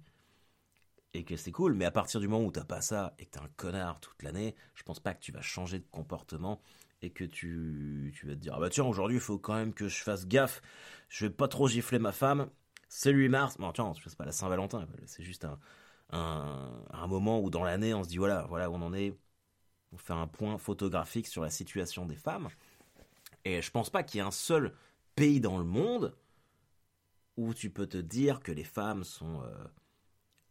et 1.13 1.25
que 1.25 1.35
c'est 1.35 1.51
cool. 1.51 1.73
Mais 1.73 1.85
à 1.85 1.91
partir 1.91 2.19
du 2.19 2.27
moment 2.27 2.45
où 2.45 2.51
t'as 2.51 2.63
pas 2.63 2.81
ça 2.81 3.13
et 3.19 3.25
que 3.25 3.31
t'es 3.31 3.39
un 3.39 3.49
connard 3.57 3.99
toute 3.99 4.23
l'année, 4.23 4.55
je 4.73 4.83
pense 4.83 4.99
pas 4.99 5.13
que 5.13 5.19
tu 5.19 5.31
vas 5.31 5.41
changer 5.41 5.77
de 5.77 5.87
comportement 5.91 6.61
et 7.01 7.11
que 7.11 7.25
tu, 7.25 8.13
tu 8.15 8.25
vas 8.25 8.33
te 8.33 8.39
dire 8.39 8.53
ah 8.55 8.59
bah 8.59 8.69
tiens 8.69 8.85
aujourd'hui 8.85 9.17
il 9.17 9.21
faut 9.21 9.37
quand 9.37 9.55
même 9.55 9.73
que 9.73 9.89
je 9.89 10.01
fasse 10.01 10.25
gaffe, 10.25 10.61
je 11.09 11.25
vais 11.25 11.33
pas 11.33 11.49
trop 11.49 11.67
gifler 11.67 11.99
ma 11.99 12.13
femme. 12.13 12.49
C'est 12.87 13.11
8 13.11 13.27
mars, 13.29 13.57
bon 13.57 13.71
tiens 13.73 13.91
c'est 14.01 14.15
pas 14.15 14.25
la 14.25 14.31
Saint-Valentin, 14.31 14.87
c'est 15.05 15.23
juste 15.23 15.45
un, 15.45 15.59
un, 16.11 16.71
un 16.91 17.07
moment 17.07 17.41
où 17.41 17.49
dans 17.49 17.63
l'année 17.63 17.93
on 17.93 18.03
se 18.03 18.09
dit 18.09 18.17
voilà 18.17 18.45
voilà 18.47 18.69
où 18.69 18.75
on 18.75 18.81
en 18.81 18.93
est, 18.93 19.17
on 19.93 19.97
fait 19.97 20.13
un 20.13 20.27
point 20.27 20.57
photographique 20.57 21.27
sur 21.27 21.41
la 21.41 21.49
situation 21.49 22.05
des 22.05 22.15
femmes. 22.15 22.49
Et 23.45 23.61
je 23.61 23.71
pense 23.71 23.89
pas 23.89 24.03
qu'il 24.03 24.19
y 24.19 24.21
ait 24.21 24.27
un 24.27 24.31
seul 24.31 24.73
pays 25.15 25.39
dans 25.39 25.57
le 25.57 25.63
monde 25.63 26.15
où 27.37 27.53
tu 27.53 27.69
peux 27.69 27.87
te 27.87 27.97
dire 27.97 28.41
que 28.41 28.51
les 28.51 28.63
femmes 28.63 29.03
sont 29.03 29.41
euh, 29.41 29.65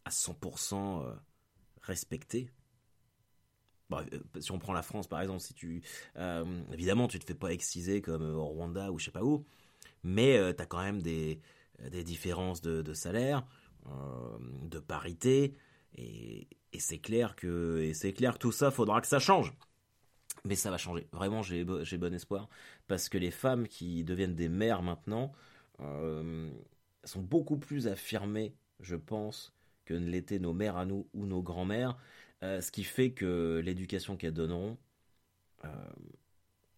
à 0.04 0.10
100% 0.10 1.04
euh, 1.04 1.14
respectées. 1.80 2.50
Euh, 3.92 4.04
si 4.40 4.52
on 4.52 4.58
prend 4.58 4.72
la 4.72 4.82
France 4.82 5.06
par 5.06 5.20
exemple, 5.20 5.40
si 5.40 5.54
tu 5.54 5.82
évidemment 6.72 7.08
tu 7.08 7.18
te 7.18 7.26
fais 7.26 7.34
pas 7.34 7.52
exciser 7.52 8.00
comme 8.00 8.22
au 8.22 8.46
Rwanda 8.46 8.90
ou 8.90 8.98
je 8.98 9.06
sais 9.06 9.10
pas 9.10 9.22
où, 9.22 9.44
mais 10.02 10.38
tu 10.50 10.56
t'as 10.56 10.66
quand 10.66 10.82
même 10.82 11.02
des, 11.02 11.40
des 11.90 12.02
différences 12.02 12.62
de, 12.62 12.94
salaire, 12.94 13.46
de 14.62 14.78
parité, 14.78 15.54
et, 15.96 16.48
c'est 16.78 16.98
clair 16.98 17.36
que 17.36 17.92
c'est 17.94 18.12
clair 18.12 18.34
que 18.34 18.38
tout 18.38 18.52
ça, 18.52 18.70
faudra 18.70 19.00
que 19.00 19.06
ça 19.06 19.18
change. 19.18 19.52
Mais 20.44 20.56
ça 20.56 20.70
va 20.70 20.78
changer. 20.78 21.06
Vraiment, 21.12 21.42
j'ai 21.42 21.64
bon 21.64 22.14
espoir 22.14 22.48
parce 22.88 23.08
que 23.08 23.18
les 23.18 23.30
femmes 23.30 23.68
qui 23.68 24.02
deviennent 24.04 24.34
des 24.34 24.48
mères 24.48 24.82
maintenant 24.82 25.32
sont 27.04 27.20
beaucoup 27.22 27.58
plus 27.58 27.88
affirmées, 27.88 28.54
je 28.80 28.96
pense, 28.96 29.54
que 29.84 29.94
ne 29.94 30.08
l'étaient 30.08 30.38
nos 30.38 30.52
mères 30.52 30.76
à 30.76 30.86
nous 30.86 31.08
ou 31.12 31.26
nos 31.26 31.42
grands-mères. 31.42 31.96
Euh, 32.42 32.60
ce 32.60 32.72
qui 32.72 32.84
fait 32.84 33.12
que 33.12 33.60
l'éducation 33.64 34.16
qu'elles 34.16 34.34
donneront 34.34 34.78
euh, 35.64 35.68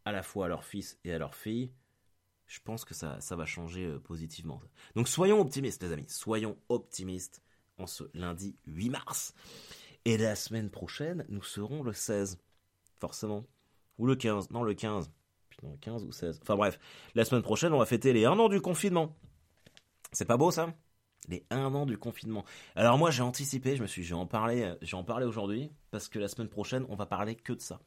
à 0.05 0.13
la 0.13 0.23
fois 0.23 0.47
à 0.47 0.49
leurs 0.49 0.65
fils 0.65 0.99
et 1.05 1.13
à 1.13 1.19
leurs 1.19 1.35
filles, 1.35 1.73
je 2.47 2.61
pense 2.63 2.85
que 2.85 2.95
ça, 2.95 3.21
ça 3.21 3.37
va 3.37 3.47
changer 3.47 3.87
euh, 3.87 3.99
positivement. 3.99 4.61
Donc 4.95 5.09
soyons 5.09 5.41
optimistes 5.41 5.83
les 5.83 5.93
amis, 5.93 6.05
soyons 6.09 6.59
optimistes 6.69 7.43
en 7.79 7.87
ce 7.87 8.05
lundi 8.15 8.57
8 8.67 8.91
mars. 8.91 9.35
Et 10.05 10.19
la 10.19 10.37
semaine 10.37 10.71
prochaine, 10.71 11.25
nous 11.29 11.43
serons 11.43 11.83
le 11.83 11.93
16, 11.93 12.39
forcément. 13.01 13.45
Ou 13.99 14.07
le 14.07 14.17
15, 14.17 14.51
non 14.51 14.63
le 14.63 14.75
15. 14.75 15.11
Putain, 15.51 15.69
le 15.71 15.77
15 15.79 16.05
ou 16.05 16.13
16. 16.13 16.41
Enfin 16.43 16.57
bref, 16.57 16.79
la 17.15 17.25
semaine 17.25 17.43
prochaine, 17.43 17.73
on 17.73 17.79
va 17.79 17.87
fêter 17.87 18.13
les 18.13 18.25
1 18.25 18.39
an 18.39 18.49
du 18.49 18.61
confinement. 18.61 19.17
C'est 20.15 20.25
pas 20.25 20.37
beau 20.37 20.51
ça? 20.51 20.73
Les 21.29 21.45
un 21.51 21.75
an 21.75 21.87
du 21.87 21.99
confinement. 21.99 22.45
Alors 22.77 22.99
moi 22.99 23.11
j'ai 23.11 23.23
anticipé, 23.23 23.77
je 23.77 23.83
me 23.83 23.87
suis 23.87 24.05
j'ai 24.05 24.15
en 24.15 24.27
parlé, 24.27 24.75
j'ai 24.83 24.97
en 24.97 25.05
parlé 25.05 25.25
aujourd'hui 25.25 25.71
parce 25.91 26.09
que 26.09 26.19
la 26.19 26.29
semaine 26.29 26.49
prochaine 26.49 26.85
on 26.89 26.97
va 26.97 27.07
parler 27.07 27.35
que 27.35 27.55
de 27.55 27.61
ça. 27.61 27.81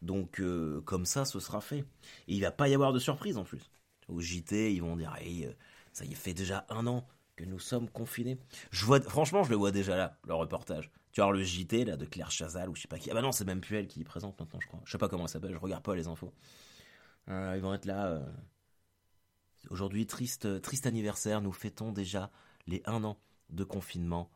Donc 0.00 0.40
euh, 0.40 0.80
comme 0.82 1.04
ça 1.04 1.24
ce 1.24 1.40
sera 1.40 1.60
fait. 1.60 1.84
Et 2.28 2.34
il 2.34 2.40
va 2.40 2.52
pas 2.52 2.68
y 2.68 2.74
avoir 2.74 2.92
de 2.92 3.00
surprise 3.00 3.36
en 3.36 3.44
plus. 3.44 3.70
Au 4.08 4.20
JT 4.20 4.72
ils 4.72 4.80
vont 4.80 4.96
dire 4.96 5.12
euh, 5.20 5.52
ça 5.92 6.04
y 6.04 6.12
est 6.12 6.14
fait 6.14 6.34
déjà 6.34 6.66
un 6.70 6.86
an 6.86 7.06
que 7.38 7.44
nous 7.44 7.60
sommes 7.60 7.88
confinés. 7.88 8.36
Je 8.72 8.84
vois 8.84 9.00
franchement 9.00 9.44
je 9.44 9.50
le 9.50 9.56
vois 9.56 9.70
déjà 9.70 9.96
là 9.96 10.18
le 10.26 10.34
reportage. 10.34 10.90
Tu 11.12 11.20
vois 11.20 11.32
le 11.32 11.42
JT 11.42 11.84
là 11.84 11.96
de 11.96 12.04
Claire 12.04 12.32
Chazal 12.32 12.68
ou 12.68 12.74
je 12.74 12.82
sais 12.82 12.88
pas 12.88 12.98
qui. 12.98 13.10
Ah 13.10 13.14
bah 13.14 13.22
non 13.22 13.30
c'est 13.30 13.44
même 13.44 13.60
plus 13.60 13.76
elle 13.76 13.86
qui 13.86 14.02
présente 14.02 14.38
maintenant 14.40 14.58
je 14.60 14.66
crois. 14.66 14.80
Je 14.84 14.90
sais 14.90 14.98
pas 14.98 15.08
comment 15.08 15.24
elle 15.24 15.30
s'appelle, 15.30 15.52
je 15.52 15.58
regarde 15.58 15.84
pas 15.84 15.94
les 15.94 16.08
infos. 16.08 16.32
ils 17.28 17.60
vont 17.60 17.74
être 17.74 17.84
là. 17.84 18.20
Aujourd'hui 19.70 20.06
triste 20.06 20.60
triste 20.62 20.86
anniversaire, 20.86 21.40
nous 21.40 21.52
fêtons 21.52 21.92
déjà 21.92 22.30
les 22.66 22.82
un 22.86 23.04
an 23.04 23.20
de 23.50 23.62
confinement 23.62 24.30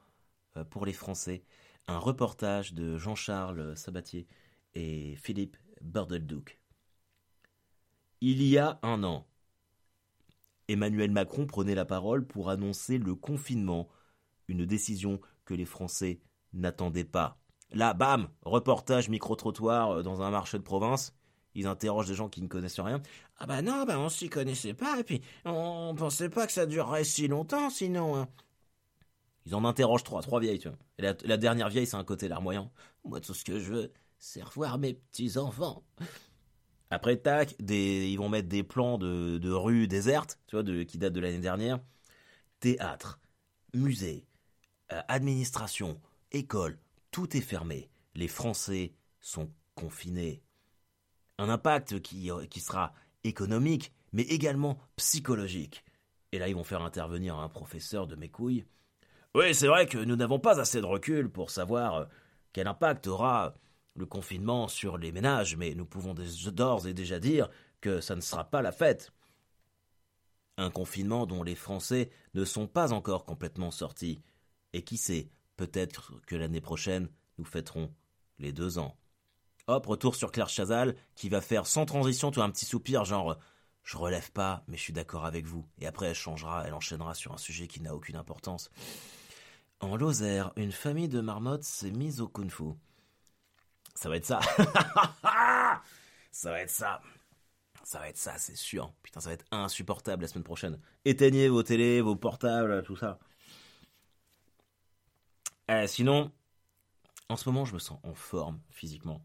euh, 0.56 0.64
pour 0.64 0.86
les 0.86 0.92
Français. 0.92 1.42
Un 1.88 1.98
reportage 1.98 2.74
de 2.74 2.96
Jean-Charles 2.98 3.76
Sabatier 3.76 4.28
et 4.74 5.16
Philippe 5.16 5.56
Bordelduc. 5.80 6.60
Il 8.20 8.42
y 8.44 8.58
a 8.58 8.78
un 8.84 9.02
an, 9.02 9.26
Emmanuel 10.72 11.10
Macron 11.10 11.46
prenait 11.46 11.74
la 11.74 11.84
parole 11.84 12.26
pour 12.26 12.50
annoncer 12.50 12.98
le 12.98 13.14
confinement, 13.14 13.88
une 14.48 14.66
décision 14.66 15.20
que 15.44 15.54
les 15.54 15.64
Français 15.64 16.20
n'attendaient 16.52 17.04
pas. 17.04 17.38
Là, 17.72 17.94
bam, 17.94 18.28
reportage 18.42 19.08
micro-trottoir 19.08 19.90
euh, 19.90 20.02
dans 20.02 20.22
un 20.22 20.30
marché 20.30 20.58
de 20.58 20.62
province. 20.62 21.14
Ils 21.54 21.66
interrogent 21.66 22.08
des 22.08 22.14
gens 22.14 22.28
qui 22.28 22.42
ne 22.42 22.48
connaissent 22.48 22.80
rien. 22.80 23.02
Ah 23.38 23.46
bah 23.46 23.62
non, 23.62 23.84
bah 23.84 23.98
on 23.98 24.08
s'y 24.08 24.28
connaissait 24.30 24.74
pas, 24.74 24.98
et 25.00 25.04
puis 25.04 25.20
on 25.44 25.94
pensait 25.96 26.30
pas 26.30 26.46
que 26.46 26.52
ça 26.52 26.66
durerait 26.66 27.04
si 27.04 27.28
longtemps, 27.28 27.68
sinon. 27.68 28.16
Hein. 28.16 28.28
Ils 29.44 29.54
en 29.54 29.64
interrogent 29.64 30.04
trois, 30.04 30.22
trois 30.22 30.40
vieilles, 30.40 30.58
tu 30.58 30.68
vois. 30.68 30.78
Et 30.98 31.02
la, 31.02 31.36
dernière 31.36 31.68
vieille, 31.68 31.86
c'est 31.86 31.96
un 31.96 32.04
côté 32.04 32.28
larmoyant. 32.28 32.70
Moi, 33.04 33.20
tout 33.20 33.34
ce 33.34 33.44
que 33.44 33.58
je 33.58 33.72
veux, 33.72 33.92
c'est 34.18 34.42
revoir 34.42 34.78
mes 34.78 34.94
petits-enfants. 34.94 35.82
Après, 36.92 37.16
tac, 37.16 37.54
des, 37.58 38.10
ils 38.10 38.18
vont 38.18 38.28
mettre 38.28 38.50
des 38.50 38.62
plans 38.62 38.98
de, 38.98 39.38
de 39.38 39.50
rues 39.50 39.88
désertes, 39.88 40.38
tu 40.46 40.56
vois, 40.56 40.62
de, 40.62 40.82
qui 40.82 40.98
datent 40.98 41.14
de 41.14 41.20
l'année 41.20 41.38
dernière. 41.38 41.80
Théâtre, 42.60 43.18
musée, 43.72 44.26
euh, 44.92 45.00
administration, 45.08 45.98
école, 46.32 46.78
tout 47.10 47.34
est 47.34 47.40
fermé. 47.40 47.88
Les 48.14 48.28
Français 48.28 48.92
sont 49.20 49.50
confinés. 49.74 50.42
Un 51.38 51.48
impact 51.48 52.02
qui, 52.02 52.30
euh, 52.30 52.44
qui 52.44 52.60
sera 52.60 52.92
économique, 53.24 53.94
mais 54.12 54.24
également 54.24 54.78
psychologique. 54.96 55.86
Et 56.30 56.38
là, 56.38 56.48
ils 56.48 56.54
vont 56.54 56.62
faire 56.62 56.82
intervenir 56.82 57.38
un 57.38 57.48
professeur 57.48 58.06
de 58.06 58.16
mes 58.16 58.28
couilles. 58.28 58.66
Oui, 59.34 59.54
c'est 59.54 59.66
vrai 59.66 59.86
que 59.86 59.96
nous 59.96 60.16
n'avons 60.16 60.38
pas 60.38 60.60
assez 60.60 60.82
de 60.82 60.86
recul 60.86 61.30
pour 61.30 61.48
savoir 61.48 61.94
euh, 61.94 62.04
quel 62.52 62.66
impact 62.66 63.06
aura 63.06 63.54
le 63.94 64.06
confinement 64.06 64.68
sur 64.68 64.98
les 64.98 65.12
ménages, 65.12 65.56
mais 65.56 65.74
nous 65.74 65.84
pouvons 65.84 66.14
d'ores 66.14 66.86
et 66.86 66.94
déjà 66.94 67.18
dire 67.18 67.50
que 67.80 68.00
ça 68.00 68.16
ne 68.16 68.20
sera 68.20 68.44
pas 68.44 68.62
la 68.62 68.72
fête. 68.72 69.12
Un 70.56 70.70
confinement 70.70 71.26
dont 71.26 71.42
les 71.42 71.54
Français 71.54 72.10
ne 72.34 72.44
sont 72.44 72.66
pas 72.66 72.92
encore 72.92 73.24
complètement 73.24 73.70
sortis. 73.70 74.22
Et 74.72 74.82
qui 74.82 74.96
sait, 74.96 75.30
peut-être 75.56 76.14
que 76.26 76.36
l'année 76.36 76.60
prochaine, 76.60 77.08
nous 77.38 77.44
fêterons 77.44 77.92
les 78.38 78.52
deux 78.52 78.78
ans. 78.78 78.96
Hop, 79.66 79.86
retour 79.86 80.14
sur 80.14 80.32
Claire 80.32 80.48
Chazal, 80.48 80.96
qui 81.14 81.28
va 81.28 81.40
faire 81.40 81.66
sans 81.66 81.86
transition 81.86 82.30
tout 82.30 82.42
un 82.42 82.50
petit 82.50 82.64
soupir, 82.64 83.04
genre 83.04 83.38
je 83.82 83.96
relève 83.96 84.30
pas, 84.32 84.64
mais 84.68 84.76
je 84.76 84.82
suis 84.82 84.92
d'accord 84.92 85.24
avec 85.24 85.44
vous. 85.46 85.66
Et 85.78 85.86
après, 85.86 86.06
elle 86.06 86.14
changera, 86.14 86.64
elle 86.66 86.74
enchaînera 86.74 87.14
sur 87.14 87.32
un 87.32 87.38
sujet 87.38 87.66
qui 87.66 87.80
n'a 87.80 87.94
aucune 87.94 88.16
importance. 88.16 88.70
En 89.80 89.96
Lozère, 89.96 90.52
une 90.56 90.72
famille 90.72 91.08
de 91.08 91.20
marmottes 91.20 91.64
s'est 91.64 91.90
mise 91.90 92.20
au 92.20 92.28
kung-fu. 92.28 92.74
Ça 93.94 94.08
va 94.08 94.16
être 94.16 94.24
ça. 94.24 94.40
ça 96.30 96.50
va 96.50 96.60
être 96.60 96.70
ça. 96.70 97.00
Ça 97.84 97.98
va 97.98 98.08
être 98.08 98.16
ça, 98.16 98.38
c'est 98.38 98.56
sûr. 98.56 98.92
Putain, 99.02 99.20
ça 99.20 99.28
va 99.28 99.34
être 99.34 99.44
insupportable 99.50 100.22
la 100.22 100.28
semaine 100.28 100.44
prochaine. 100.44 100.78
Éteignez 101.04 101.48
vos 101.48 101.62
télés, 101.62 102.00
vos 102.00 102.16
portables, 102.16 102.82
tout 102.84 102.96
ça. 102.96 103.18
Euh, 105.70 105.86
sinon, 105.86 106.30
en 107.28 107.36
ce 107.36 107.48
moment, 107.48 107.64
je 107.64 107.74
me 107.74 107.78
sens 107.78 107.98
en 108.02 108.14
forme 108.14 108.60
physiquement. 108.70 109.24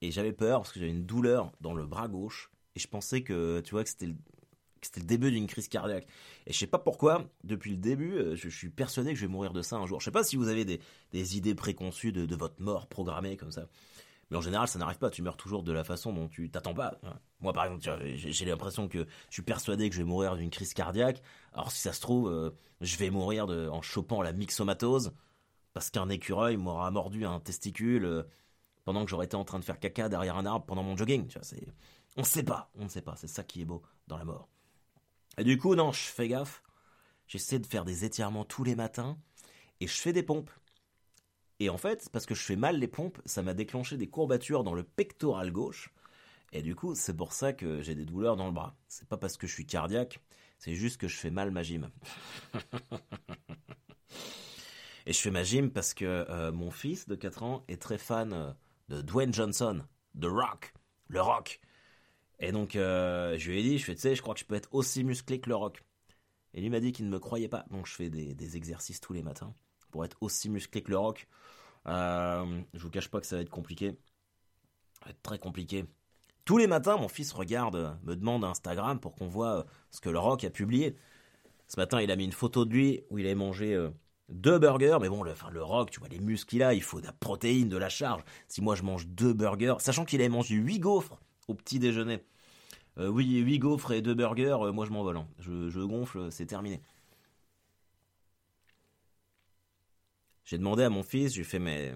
Et 0.00 0.10
j'avais 0.10 0.32
peur 0.32 0.60
parce 0.60 0.72
que 0.72 0.80
j'avais 0.80 0.92
une 0.92 1.06
douleur 1.06 1.52
dans 1.60 1.74
le 1.74 1.86
bras 1.86 2.08
gauche. 2.08 2.50
Et 2.74 2.80
je 2.80 2.88
pensais 2.88 3.22
que, 3.22 3.60
tu 3.60 3.70
vois, 3.70 3.84
que 3.84 3.90
c'était 3.90 4.06
le, 4.06 4.16
début 4.96 5.30
d'une 5.30 5.46
crise 5.46 5.68
cardiaque. 5.68 6.06
Et 6.46 6.52
je 6.52 6.58
sais 6.58 6.66
pas 6.66 6.78
pourquoi, 6.78 7.24
depuis 7.44 7.70
le 7.70 7.76
début, 7.76 8.12
euh, 8.16 8.36
je, 8.36 8.48
suis 8.48 8.68
persuadé 8.68 9.10
que 9.10 9.16
je 9.16 9.24
vais 9.24 9.32
mourir 9.32 9.52
de 9.52 9.62
ça 9.62 9.76
un 9.76 9.86
jour. 9.86 10.00
Je 10.00 10.04
sais 10.04 10.10
pas 10.10 10.24
si 10.24 10.36
vous 10.36 10.48
avez 10.48 10.64
des, 10.64 11.36
idées 11.36 11.54
préconçues 11.54 12.12
de, 12.12 12.34
votre 12.34 12.60
mort 12.60 12.86
programmée 12.86 13.36
comme 13.36 13.52
ça. 13.52 13.68
Mais 14.30 14.36
en 14.36 14.40
général, 14.40 14.68
ça 14.68 14.78
n'arrive 14.78 14.98
pas. 14.98 15.10
Tu 15.10 15.22
meurs 15.22 15.36
toujours 15.36 15.62
de 15.62 15.72
la 15.72 15.84
façon 15.84 16.12
dont 16.12 16.28
tu 16.28 16.50
t'attends 16.50 16.74
pas. 16.74 16.98
Moi, 17.40 17.52
par 17.52 17.64
exemple, 17.64 18.02
j'ai 18.14 18.44
l'impression 18.44 18.88
que 18.88 19.06
je 19.28 19.34
suis 19.34 19.42
persuadé 19.42 19.88
que 19.88 19.94
je 19.94 20.00
vais 20.00 20.08
mourir 20.08 20.36
d'une 20.36 20.50
crise 20.50 20.74
cardiaque. 20.74 21.22
Alors, 21.52 21.70
si 21.70 21.80
ça 21.80 21.92
se 21.92 22.00
trouve, 22.00 22.30
euh, 22.30 22.50
je 22.80 22.96
vais 22.96 23.10
mourir 23.10 23.46
de, 23.46 23.68
en 23.68 23.82
chopant 23.82 24.22
la 24.22 24.32
myxomatose 24.32 25.12
parce 25.72 25.90
qu'un 25.90 26.08
écureuil 26.08 26.56
m'aura 26.56 26.90
mordu 26.90 27.26
un 27.26 27.40
testicule. 27.40 28.04
Euh, 28.04 28.22
pendant 28.84 29.04
que 29.04 29.10
j'aurais 29.10 29.26
été 29.26 29.36
en 29.36 29.44
train 29.44 29.58
de 29.58 29.64
faire 29.64 29.80
caca 29.80 30.08
derrière 30.08 30.36
un 30.36 30.46
arbre 30.46 30.66
pendant 30.66 30.82
mon 30.82 30.96
jogging. 30.96 31.26
Tu 31.26 31.38
vois, 31.38 31.44
c'est... 31.44 31.66
On 32.16 32.20
ne 32.20 32.26
sait 32.26 32.44
pas, 32.44 32.70
on 32.78 32.84
ne 32.84 32.88
sait 32.88 33.02
pas. 33.02 33.16
C'est 33.16 33.26
ça 33.26 33.42
qui 33.42 33.62
est 33.62 33.64
beau 33.64 33.82
dans 34.06 34.16
la 34.16 34.24
mort. 34.24 34.48
Et 35.36 35.44
du 35.44 35.58
coup, 35.58 35.74
non, 35.74 35.90
je 35.90 36.02
fais 36.02 36.28
gaffe. 36.28 36.62
J'essaie 37.26 37.58
de 37.58 37.66
faire 37.66 37.84
des 37.84 38.04
étirements 38.04 38.44
tous 38.44 38.62
les 38.62 38.76
matins 38.76 39.18
et 39.80 39.86
je 39.86 40.00
fais 40.00 40.12
des 40.12 40.22
pompes. 40.22 40.50
Et 41.60 41.70
en 41.70 41.78
fait, 41.78 42.08
parce 42.12 42.26
que 42.26 42.34
je 42.34 42.42
fais 42.42 42.56
mal 42.56 42.78
les 42.78 42.88
pompes, 42.88 43.20
ça 43.24 43.42
m'a 43.42 43.54
déclenché 43.54 43.96
des 43.96 44.08
courbatures 44.08 44.64
dans 44.64 44.74
le 44.74 44.82
pectoral 44.82 45.52
gauche. 45.52 45.90
Et 46.52 46.62
du 46.62 46.74
coup, 46.74 46.94
c'est 46.94 47.16
pour 47.16 47.32
ça 47.32 47.52
que 47.52 47.82
j'ai 47.82 47.94
des 47.94 48.04
douleurs 48.04 48.36
dans 48.36 48.46
le 48.46 48.52
bras. 48.52 48.76
C'est 48.88 49.08
pas 49.08 49.16
parce 49.16 49.36
que 49.36 49.46
je 49.46 49.52
suis 49.52 49.66
cardiaque, 49.66 50.20
c'est 50.58 50.74
juste 50.74 51.00
que 51.00 51.08
je 51.08 51.16
fais 51.16 51.30
mal 51.30 51.50
ma 51.50 51.62
gym. 51.62 51.90
et 55.06 55.12
je 55.12 55.18
fais 55.18 55.30
ma 55.30 55.42
gym 55.42 55.70
parce 55.70 55.94
que 55.94 56.04
euh, 56.04 56.52
mon 56.52 56.70
fils 56.70 57.08
de 57.08 57.14
4 57.14 57.42
ans 57.42 57.64
est 57.68 57.80
très 57.80 57.98
fan 57.98 58.32
euh, 58.32 58.52
de 58.88 59.02
Dwayne 59.02 59.34
Johnson, 59.34 59.84
The 60.20 60.26
Rock, 60.26 60.74
le 61.08 61.20
Rock. 61.20 61.60
Et 62.40 62.52
donc, 62.52 62.76
euh, 62.76 63.38
je 63.38 63.50
lui 63.50 63.60
ai 63.60 63.62
dit, 63.62 63.78
je 63.78 63.84
fais, 63.84 63.94
tu 63.94 64.02
sais, 64.02 64.14
je 64.14 64.22
crois 64.22 64.34
que 64.34 64.40
je 64.40 64.44
peux 64.44 64.54
être 64.54 64.68
aussi 64.72 65.04
musclé 65.04 65.40
que 65.40 65.48
le 65.48 65.56
Rock. 65.56 65.82
Et 66.52 66.60
lui 66.60 66.70
m'a 66.70 66.80
dit 66.80 66.92
qu'il 66.92 67.06
ne 67.06 67.10
me 67.10 67.18
croyait 67.18 67.48
pas. 67.48 67.64
Donc, 67.70 67.86
je 67.86 67.94
fais 67.94 68.10
des, 68.10 68.56
exercices 68.56 69.00
tous 69.00 69.12
les 69.12 69.22
matins 69.22 69.54
pour 69.94 70.04
être 70.04 70.16
aussi 70.22 70.50
musclé 70.50 70.82
que 70.82 70.90
le 70.90 70.98
Rock. 70.98 71.28
Euh, 71.86 72.60
je 72.74 72.82
vous 72.82 72.90
cache 72.90 73.08
pas 73.08 73.20
que 73.20 73.26
ça 73.26 73.36
va 73.36 73.42
être 73.42 73.48
compliqué. 73.48 73.92
Ça 74.98 75.04
va 75.04 75.10
être 75.12 75.22
très 75.22 75.38
compliqué. 75.38 75.84
Tous 76.44 76.58
les 76.58 76.66
matins, 76.66 76.96
mon 76.96 77.06
fils 77.06 77.30
regarde, 77.32 77.96
me 78.02 78.16
demande 78.16 78.42
Instagram 78.42 78.98
pour 78.98 79.14
qu'on 79.14 79.28
voit 79.28 79.60
euh, 79.60 79.62
ce 79.92 80.00
que 80.00 80.10
le 80.10 80.18
Rock 80.18 80.42
a 80.42 80.50
publié. 80.50 80.96
Ce 81.68 81.78
matin, 81.78 82.00
il 82.00 82.10
a 82.10 82.16
mis 82.16 82.24
une 82.24 82.32
photo 82.32 82.64
de 82.64 82.72
lui 82.72 83.04
où 83.08 83.18
il 83.18 83.24
avait 83.26 83.36
mangé 83.36 83.88
deux 84.28 84.58
burgers, 84.58 84.98
mais 85.00 85.08
bon, 85.08 85.22
le, 85.22 85.30
enfin, 85.30 85.50
rock, 85.54 85.92
tu 85.92 86.00
vois, 86.00 86.08
les 86.08 86.18
muscles 86.18 86.50
qu'il 86.50 86.64
a, 86.64 86.74
il 86.74 86.82
faut 86.82 87.00
de 87.00 87.06
la 87.06 87.12
protéine, 87.12 87.68
de 87.68 87.76
la 87.76 87.88
charge. 87.88 88.24
Si 88.48 88.62
moi 88.62 88.74
je 88.74 88.82
mange 88.82 89.06
deux 89.06 89.32
burgers, 89.32 89.76
sachant 89.78 90.04
qu'il 90.04 90.20
avait 90.20 90.28
mangé 90.28 90.56
huit 90.56 90.80
gaufres 90.80 91.20
au 91.46 91.54
petit 91.54 91.78
déjeuner. 91.78 92.20
Euh, 92.98 93.08
oui, 93.08 93.26
huit 93.38 93.60
gaufres 93.60 93.92
et 93.92 94.02
deux 94.02 94.14
burgers, 94.14 94.58
euh, 94.60 94.72
moi 94.72 94.86
je 94.86 94.90
m'envole. 94.90 95.18
Hein. 95.18 95.28
Je, 95.38 95.84
gonfle, 95.84 96.32
c'est 96.32 96.46
terminé. 96.46 96.80
J'ai 100.44 100.58
demandé 100.58 100.82
à 100.82 100.90
mon 100.90 101.02
fils, 101.02 101.32
je 101.32 101.36
lui 101.36 101.42
ai 101.42 101.44
fait, 101.44 101.58
mais 101.58 101.94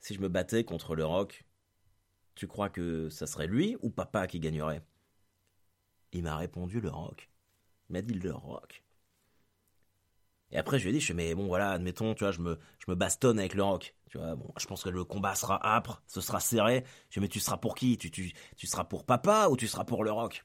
si 0.00 0.14
je 0.14 0.20
me 0.20 0.28
battais 0.28 0.64
contre 0.64 0.94
le 0.96 1.04
rock, 1.04 1.44
tu 2.34 2.46
crois 2.48 2.70
que 2.70 3.08
ça 3.10 3.26
serait 3.26 3.46
lui 3.46 3.76
ou 3.82 3.90
papa 3.90 4.26
qui 4.26 4.40
gagnerait? 4.40 4.82
Il 6.12 6.22
m'a 6.22 6.36
répondu 6.36 6.80
le 6.80 6.90
rock. 6.90 7.30
Il 7.88 7.94
m'a 7.94 8.02
dit 8.02 8.14
le 8.14 8.34
rock. 8.34 8.82
Et 10.50 10.56
après, 10.58 10.78
je 10.78 10.84
lui 10.84 10.90
ai 10.90 10.92
dit, 10.94 11.00
je 11.00 11.06
fais, 11.06 11.14
mais 11.14 11.34
bon, 11.34 11.46
voilà, 11.46 11.72
admettons, 11.72 12.14
tu 12.14 12.24
vois, 12.24 12.32
je 12.32 12.40
me, 12.40 12.58
je 12.78 12.90
me 12.90 12.94
bastonne 12.94 13.38
avec 13.38 13.54
le 13.54 13.62
rock. 13.62 13.94
Tu 14.10 14.18
vois, 14.18 14.34
bon, 14.34 14.50
je 14.58 14.66
pense 14.66 14.82
que 14.82 14.88
le 14.88 15.04
combat 15.04 15.34
sera 15.34 15.64
âpre, 15.76 16.02
ce 16.06 16.20
sera 16.22 16.40
serré. 16.40 16.84
Je 17.10 17.14
dis, 17.14 17.20
mais 17.20 17.28
tu 17.28 17.40
seras 17.40 17.58
pour 17.58 17.74
qui? 17.74 17.98
Tu, 17.98 18.10
tu, 18.10 18.32
tu 18.56 18.66
seras 18.66 18.84
pour 18.84 19.04
papa 19.04 19.48
ou 19.50 19.56
tu 19.56 19.68
seras 19.68 19.84
pour 19.84 20.04
le 20.04 20.10
rock? 20.10 20.44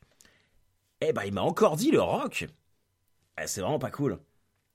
Eh 1.01 1.13
ben, 1.13 1.23
il 1.23 1.33
m'a 1.33 1.41
encore 1.41 1.75
dit 1.77 1.91
le 1.91 2.01
rock. 2.01 2.47
Eh, 3.39 3.47
c'est 3.47 3.61
vraiment 3.61 3.79
pas 3.79 3.91
cool. 3.91 4.19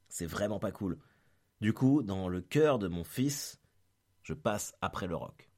C'est 0.08 0.26
vraiment 0.26 0.58
pas 0.60 0.72
cool. 0.72 0.98
Du 1.60 1.72
coup, 1.72 2.02
dans 2.02 2.28
le 2.28 2.40
cœur 2.40 2.78
de 2.78 2.86
mon 2.86 3.04
fils, 3.04 3.60
je 4.22 4.32
passe 4.32 4.74
après 4.80 5.06
le 5.06 5.16
rock. 5.16 5.48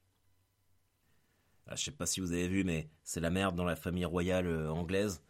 Ah, 1.66 1.76
je 1.76 1.84
sais 1.84 1.90
pas 1.92 2.06
si 2.06 2.20
vous 2.20 2.32
avez 2.32 2.48
vu, 2.48 2.64
mais 2.64 2.90
c'est 3.04 3.20
la 3.20 3.30
merde 3.30 3.54
dans 3.54 3.64
la 3.64 3.76
famille 3.76 4.04
royale 4.04 4.46
euh, 4.46 4.72
anglaise. 4.72 5.22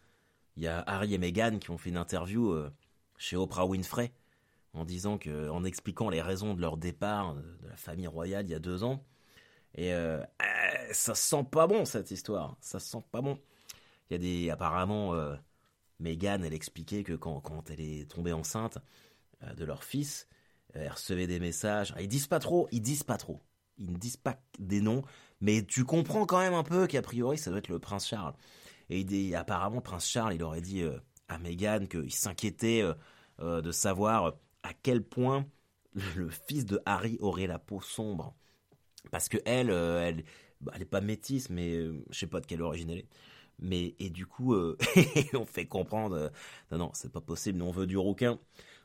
Il 0.55 0.63
y 0.63 0.67
a 0.67 0.79
Harry 0.87 1.13
et 1.13 1.17
Meghan 1.19 1.59
qui 1.59 1.69
ont 1.69 1.77
fait 1.77 1.89
une 1.89 1.97
interview 1.97 2.51
euh, 2.51 2.73
chez 3.17 3.35
Oprah 3.35 3.67
Winfrey 3.67 4.11
en 4.73 4.83
disant 4.83 5.17
que, 5.17 5.49
en 5.49 5.63
expliquant 5.63 6.09
les 6.09 6.21
raisons 6.21 6.55
de 6.55 6.61
leur 6.61 6.77
départ 6.77 7.35
de, 7.35 7.43
la 7.67 7.75
famille 7.75 8.07
royale 8.07 8.45
il 8.47 8.51
y 8.51 8.55
a 8.55 8.59
deux 8.59 8.83
ans. 8.83 9.05
Et 9.75 9.93
euh, 9.93 10.23
eh, 10.41 10.93
ça 10.93 11.13
sent 11.13 11.45
pas 11.51 11.67
bon 11.67 11.85
cette 11.85 12.11
histoire. 12.11 12.57
Ça 12.59 12.79
sent 12.79 13.03
pas 13.11 13.21
bon. 13.21 13.37
Il 14.09 14.13
y 14.13 14.15
a 14.15 14.19
des 14.19 14.49
apparemment 14.49 15.13
Meghan, 15.99 16.41
elle 16.43 16.53
expliquait 16.53 17.03
que 17.03 17.13
quand, 17.13 17.69
elle 17.69 17.81
est 17.81 18.09
tombée 18.09 18.33
enceinte 18.33 18.79
de 19.55 19.63
leur 19.63 19.83
fils, 19.83 20.27
recevait 20.75 21.27
des 21.27 21.39
messages. 21.39 21.93
Ils 21.99 22.07
disent 22.07 22.27
pas 22.27 22.39
trop. 22.39 22.67
Ils 22.71 22.81
disent 22.81 23.03
pas 23.03 23.17
trop. 23.17 23.41
Ils 23.77 23.91
ne 23.91 23.97
disent 23.97 24.17
pas 24.17 24.39
des 24.59 24.81
noms, 24.81 25.01
mais 25.39 25.63
tu 25.65 25.85
comprends 25.85 26.25
quand 26.25 26.39
même 26.39 26.53
un 26.53 26.63
peu 26.63 26.85
qu'a 26.85 27.01
priori 27.01 27.37
ça 27.37 27.49
doit 27.49 27.59
être 27.59 27.69
le 27.69 27.79
prince 27.79 28.07
Charles. 28.07 28.35
Et 28.91 29.35
apparemment, 29.35 29.79
Prince 29.81 30.07
Charles, 30.07 30.33
il 30.35 30.43
aurait 30.43 30.61
dit 30.61 30.81
euh, 30.81 30.99
à 31.29 31.37
Meghan 31.39 31.85
qu'il 31.87 32.13
s'inquiétait 32.13 32.81
euh, 32.81 32.93
euh, 33.39 33.61
de 33.61 33.71
savoir 33.71 34.35
à 34.63 34.73
quel 34.73 35.01
point 35.01 35.45
le 36.15 36.29
fils 36.29 36.65
de 36.65 36.81
Harry 36.85 37.17
aurait 37.21 37.47
la 37.47 37.57
peau 37.57 37.81
sombre. 37.81 38.35
Parce 39.09 39.29
que 39.29 39.37
elle, 39.45 39.69
elle, 39.69 40.23
bah, 40.59 40.73
elle 40.75 40.85
pas 40.85 41.01
métisse, 41.01 41.49
mais 41.49 41.73
je 42.09 42.19
sais 42.19 42.27
pas 42.27 42.41
de 42.41 42.45
quelle 42.45 42.61
origine 42.61 42.89
elle 42.89 42.99
est. 42.99 43.09
Mais, 43.59 43.95
et 43.99 44.09
du 44.09 44.25
coup, 44.25 44.55
on 45.33 45.45
fait 45.45 45.67
comprendre, 45.67 46.31
non, 46.71 46.77
non, 46.77 46.91
c'est 46.93 47.11
pas 47.11 47.21
possible, 47.21 47.61
on 47.61 47.71
veut 47.71 47.87
du 47.87 47.97
rouquin. 47.97 48.39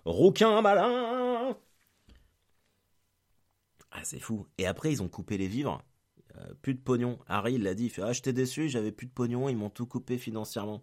Rouquin 0.05 0.63
malin 0.63 1.57
Ah, 3.97 4.05
c'est 4.05 4.21
fou. 4.21 4.47
Et 4.59 4.67
après, 4.67 4.93
ils 4.93 5.03
ont 5.03 5.09
coupé 5.09 5.39
les 5.39 5.49
vivres 5.49 5.83
euh, 6.37 6.55
plus 6.61 6.75
de 6.75 6.81
pognon. 6.81 7.19
Harry, 7.27 7.55
il 7.55 7.63
l'a 7.63 7.75
dit, 7.75 7.85
il 7.85 7.91
fait 7.91 8.03
Ah, 8.03 8.13
j'étais 8.13 8.35
déçu, 8.35 8.69
j'avais 8.69 8.93
plus 8.93 9.07
de 9.07 9.13
pognon, 9.13 9.49
ils 9.49 9.57
m'ont 9.57 9.71
tout 9.71 9.87
coupé 9.87 10.19
financièrement. 10.19 10.83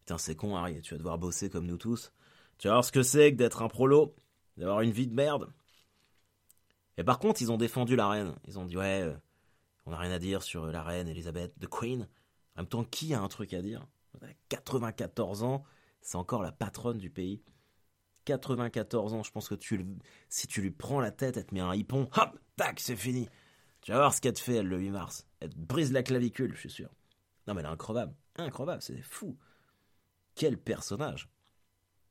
Putain, 0.00 0.18
c'est 0.18 0.36
con, 0.36 0.56
Harry, 0.56 0.80
tu 0.80 0.94
vas 0.94 0.98
devoir 0.98 1.18
bosser 1.18 1.50
comme 1.50 1.66
nous 1.66 1.76
tous. 1.76 2.12
Tu 2.58 2.68
vas 2.68 2.74
voir 2.74 2.84
ce 2.84 2.92
que 2.92 3.02
c'est 3.02 3.32
que 3.32 3.36
d'être 3.36 3.60
un 3.60 3.68
prolo, 3.68 4.14
d'avoir 4.56 4.80
une 4.80 4.92
vie 4.92 5.06
de 5.06 5.14
merde. 5.14 5.52
Et 6.96 7.04
par 7.04 7.18
contre, 7.18 7.42
ils 7.42 7.52
ont 7.52 7.58
défendu 7.58 7.94
la 7.94 8.08
reine. 8.08 8.34
Ils 8.46 8.58
ont 8.58 8.64
dit 8.64 8.78
Ouais, 8.78 9.02
euh, 9.02 9.14
on 9.84 9.90
n'a 9.90 9.98
rien 9.98 10.12
à 10.12 10.18
dire 10.18 10.42
sur 10.42 10.66
la 10.66 10.82
reine 10.82 11.08
Elisabeth, 11.08 11.52
the 11.60 11.68
Queen. 11.68 12.08
En 12.56 12.62
même 12.62 12.68
temps, 12.68 12.84
qui 12.84 13.12
a 13.12 13.20
un 13.20 13.28
truc 13.28 13.52
à 13.52 13.60
dire? 13.60 13.86
94 14.48 15.42
ans, 15.42 15.64
c'est 16.00 16.16
encore 16.16 16.42
la 16.42 16.52
patronne 16.52 16.96
du 16.96 17.10
pays. 17.10 17.42
94 18.24 19.12
ans, 19.12 19.22
je 19.22 19.30
pense 19.30 19.48
que 19.48 19.54
tu, 19.54 19.86
si 20.30 20.46
tu 20.46 20.62
lui 20.62 20.70
prends 20.70 21.00
la 21.00 21.10
tête, 21.10 21.36
elle 21.36 21.44
te 21.44 21.54
met 21.54 21.60
un 21.60 21.74
hippon, 21.74 22.08
hop, 22.16 22.38
tac, 22.56 22.80
c'est 22.80 22.96
fini. 22.96 23.28
Tu 23.82 23.92
vas 23.92 23.98
voir 23.98 24.14
ce 24.14 24.20
qu'elle 24.20 24.32
te 24.32 24.40
fait, 24.40 24.56
elle, 24.56 24.66
le 24.66 24.78
8 24.78 24.90
mars. 24.90 25.26
Elle 25.40 25.50
te 25.50 25.58
brise 25.58 25.92
la 25.92 26.02
clavicule, 26.02 26.52
je 26.54 26.60
suis 26.60 26.70
sûr. 26.70 26.90
Non, 27.46 27.54
mais 27.54 27.60
elle 27.60 27.66
est 27.66 27.70
incroyable. 27.70 28.14
Incroyable, 28.36 28.82
c'est 28.82 29.00
fou. 29.02 29.36
Quel 30.34 30.58
personnage. 30.58 31.28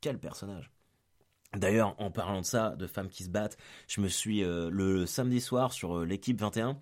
Quel 0.00 0.18
personnage. 0.18 0.70
D'ailleurs, 1.54 1.94
en 1.98 2.10
parlant 2.10 2.40
de 2.40 2.46
ça, 2.46 2.70
de 2.76 2.86
femmes 2.86 3.08
qui 3.08 3.24
se 3.24 3.30
battent, 3.30 3.56
je 3.88 4.00
me 4.00 4.08
suis 4.08 4.42
euh, 4.42 4.68
le 4.70 5.06
samedi 5.06 5.40
soir 5.40 5.72
sur 5.72 5.98
euh, 5.98 6.04
l'équipe 6.04 6.38
21. 6.40 6.78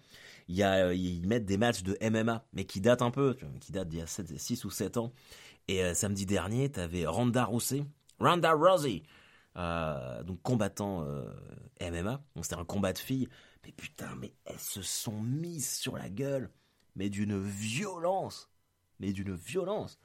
Il 0.48 0.56
y 0.56 0.62
a, 0.62 0.86
euh, 0.86 0.94
ils 0.94 1.26
mettent 1.26 1.44
des 1.44 1.58
matchs 1.58 1.82
de 1.82 1.96
MMA, 2.02 2.44
mais 2.52 2.64
qui 2.64 2.80
datent 2.80 3.02
un 3.02 3.10
peu, 3.10 3.36
qui 3.60 3.72
datent 3.72 3.88
d'il 3.88 4.00
y 4.00 4.02
a 4.02 4.06
6 4.06 4.64
ou 4.64 4.70
7 4.70 4.96
ans. 4.96 5.12
Et 5.68 5.94
samedi 5.94 6.26
dernier, 6.26 6.70
tu 6.70 6.78
avais 6.78 7.06
Ronda 7.06 7.46
Rousey, 7.46 7.84
Ronda 8.20 8.52
Rousey, 8.52 9.02
donc 9.56 10.42
combattant 10.42 11.06
MMA. 11.80 12.22
Donc 12.34 12.44
c'était 12.44 12.60
un 12.60 12.66
combat 12.66 12.92
de 12.92 12.98
filles. 12.98 13.28
Mais 13.64 13.72
putain, 13.72 14.14
mais 14.16 14.32
elles 14.44 14.60
se 14.60 14.82
sont 14.82 15.20
mises 15.20 15.70
sur 15.70 15.96
la 15.96 16.08
gueule, 16.08 16.50
mais 16.96 17.08
d'une 17.08 17.40
violence, 17.40 18.50
mais 19.00 19.12
d'une 19.12 19.34
violence. 19.34 19.98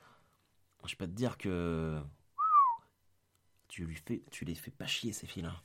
Je 0.86 0.95
peux 0.95 1.08
te 1.08 1.12
dire 1.12 1.38
que 1.38 2.02
tu 3.67 4.45
les 4.45 4.56
fais 4.56 4.72
pas 4.72 4.88
chier 4.88 5.12
ces 5.12 5.28
filles-là. 5.28 5.62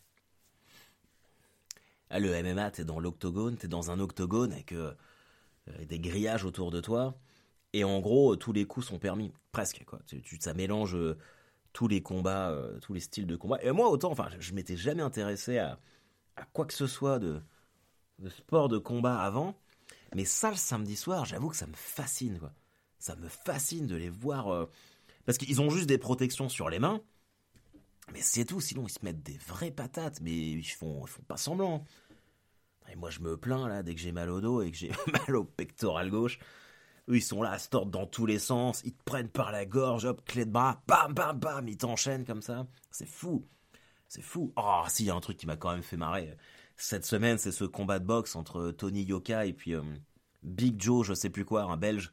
Ah, 2.11 2.19
le 2.19 2.31
MMA, 2.43 2.71
t'es 2.71 2.85
dans 2.85 3.01
l'octogone, 3.01 3.57
t'es 3.57 3.69
dans 3.69 3.91
un 3.91 3.99
octogone 3.99 4.53
avec 4.53 4.73
euh, 4.73 4.95
des 5.87 5.99
grillages 5.99 6.45
autour 6.45 6.71
de 6.71 6.81
toi, 6.81 7.19
et 7.73 7.83
en 7.83 8.01
gros 8.01 8.37
tous 8.37 8.53
les 8.53 8.67
coups 8.67 8.87
sont 8.87 8.99
permis, 8.99 9.33
presque 9.53 9.85
quoi. 9.85 9.99
Tu, 10.07 10.39
ça 10.41 10.55
mélange 10.55 10.95
euh, 10.95 11.19
tous 11.73 11.89
les 11.89 12.03
combats, 12.03 12.51
euh, 12.51 12.79
tous 12.81 12.93
les 12.93 13.01
styles 13.01 13.27
de 13.27 13.37
combat. 13.37 13.61
Et 13.63 13.73
moi 13.73 13.89
autant, 13.89 14.13
enfin, 14.13 14.29
je, 14.31 14.41
je 14.41 14.55
m'étais 14.55 14.77
jamais 14.77 15.03
intéressé 15.03 15.59
à, 15.59 15.81
à 16.37 16.45
quoi 16.45 16.67
que 16.67 16.75
ce 16.75 16.87
soit 16.87 17.19
de 17.19 17.43
de 18.19 18.29
sport 18.29 18.69
de 18.69 18.79
combat 18.79 19.21
avant. 19.21 19.57
Mais 20.15 20.25
ça, 20.25 20.51
le 20.51 20.57
samedi 20.57 20.97
soir, 20.97 21.25
j'avoue 21.25 21.49
que 21.49 21.57
ça 21.57 21.67
me 21.67 21.75
fascine, 21.75 22.39
quoi. 22.39 22.53
Ça 22.99 23.17
me 23.17 23.29
fascine 23.29 23.87
de 23.87 23.97
les 23.97 24.09
voir. 24.09 24.49
Euh, 24.49 24.71
parce 25.27 25.39
qu'ils 25.39 25.61
ont 25.61 25.71
juste 25.71 25.89
des 25.89 25.99
protections 25.99 26.49
sur 26.49 26.69
les 26.71 26.79
mains. 26.79 27.01
Mais 28.13 28.21
c'est 28.21 28.45
tout, 28.45 28.61
sinon 28.61 28.87
ils 28.87 28.93
se 28.93 28.99
mettent 29.03 29.23
des 29.23 29.39
vraies 29.39 29.71
patates, 29.71 30.21
mais 30.21 30.33
ils 30.33 30.65
font, 30.65 31.05
ils 31.05 31.09
font 31.09 31.23
pas 31.23 31.37
semblant. 31.37 31.85
Et 32.93 32.97
moi 32.97 33.11
je 33.11 33.21
me 33.21 33.37
plains 33.37 33.67
là, 33.67 33.83
dès 33.83 33.95
que 33.95 34.01
j'ai 34.01 34.13
mal 34.13 34.29
au 34.29 34.41
dos 34.41 34.63
et 34.63 34.71
que 34.71 34.77
j'ai 34.77 34.93
mal 35.13 35.37
au 35.37 35.45
pectoral 35.45 36.11
gauche. 36.11 36.39
Eux 37.09 37.17
ils 37.17 37.23
sont 37.23 37.43
là, 37.43 37.59
se 37.59 37.69
tordent 37.69 37.91
dans 37.91 38.07
tous 38.07 38.27
les 38.27 38.39
sens, 38.39 38.83
ils 38.85 38.93
te 38.93 39.03
prennent 39.05 39.29
par 39.29 39.53
la 39.53 39.65
gorge, 39.65 40.05
hop, 40.05 40.23
clé 40.25 40.45
de 40.45 40.51
bras, 40.51 40.83
bam, 40.87 41.15
bam, 41.15 41.39
bam, 41.39 41.67
ils 41.67 41.79
t'enchaînent 41.79 42.25
comme 42.25 42.43
ça. 42.43 42.67
C'est 42.91 43.09
fou. 43.09 43.47
C'est 44.09 44.23
fou. 44.23 44.53
Oh, 44.57 44.83
si, 44.89 45.05
il 45.05 45.07
y 45.07 45.11
a 45.11 45.15
un 45.15 45.21
truc 45.21 45.39
qui 45.39 45.47
m'a 45.47 45.57
quand 45.57 45.73
même 45.73 45.83
fait 45.83 45.97
marrer 45.97 46.37
cette 46.77 47.05
semaine, 47.05 47.39
c'est 47.39 47.53
ce 47.53 47.65
combat 47.65 47.99
de 47.99 48.05
boxe 48.05 48.37
entre 48.37 48.71
Tony 48.71 49.05
Yoka 49.05 49.47
et 49.47 49.53
puis 49.53 49.75
euh, 49.75 49.83
Big 50.43 50.81
Joe, 50.81 51.07
je 51.07 51.15
sais 51.15 51.31
plus 51.31 51.45
quoi, 51.45 51.63
un 51.65 51.77
Belge. 51.77 52.13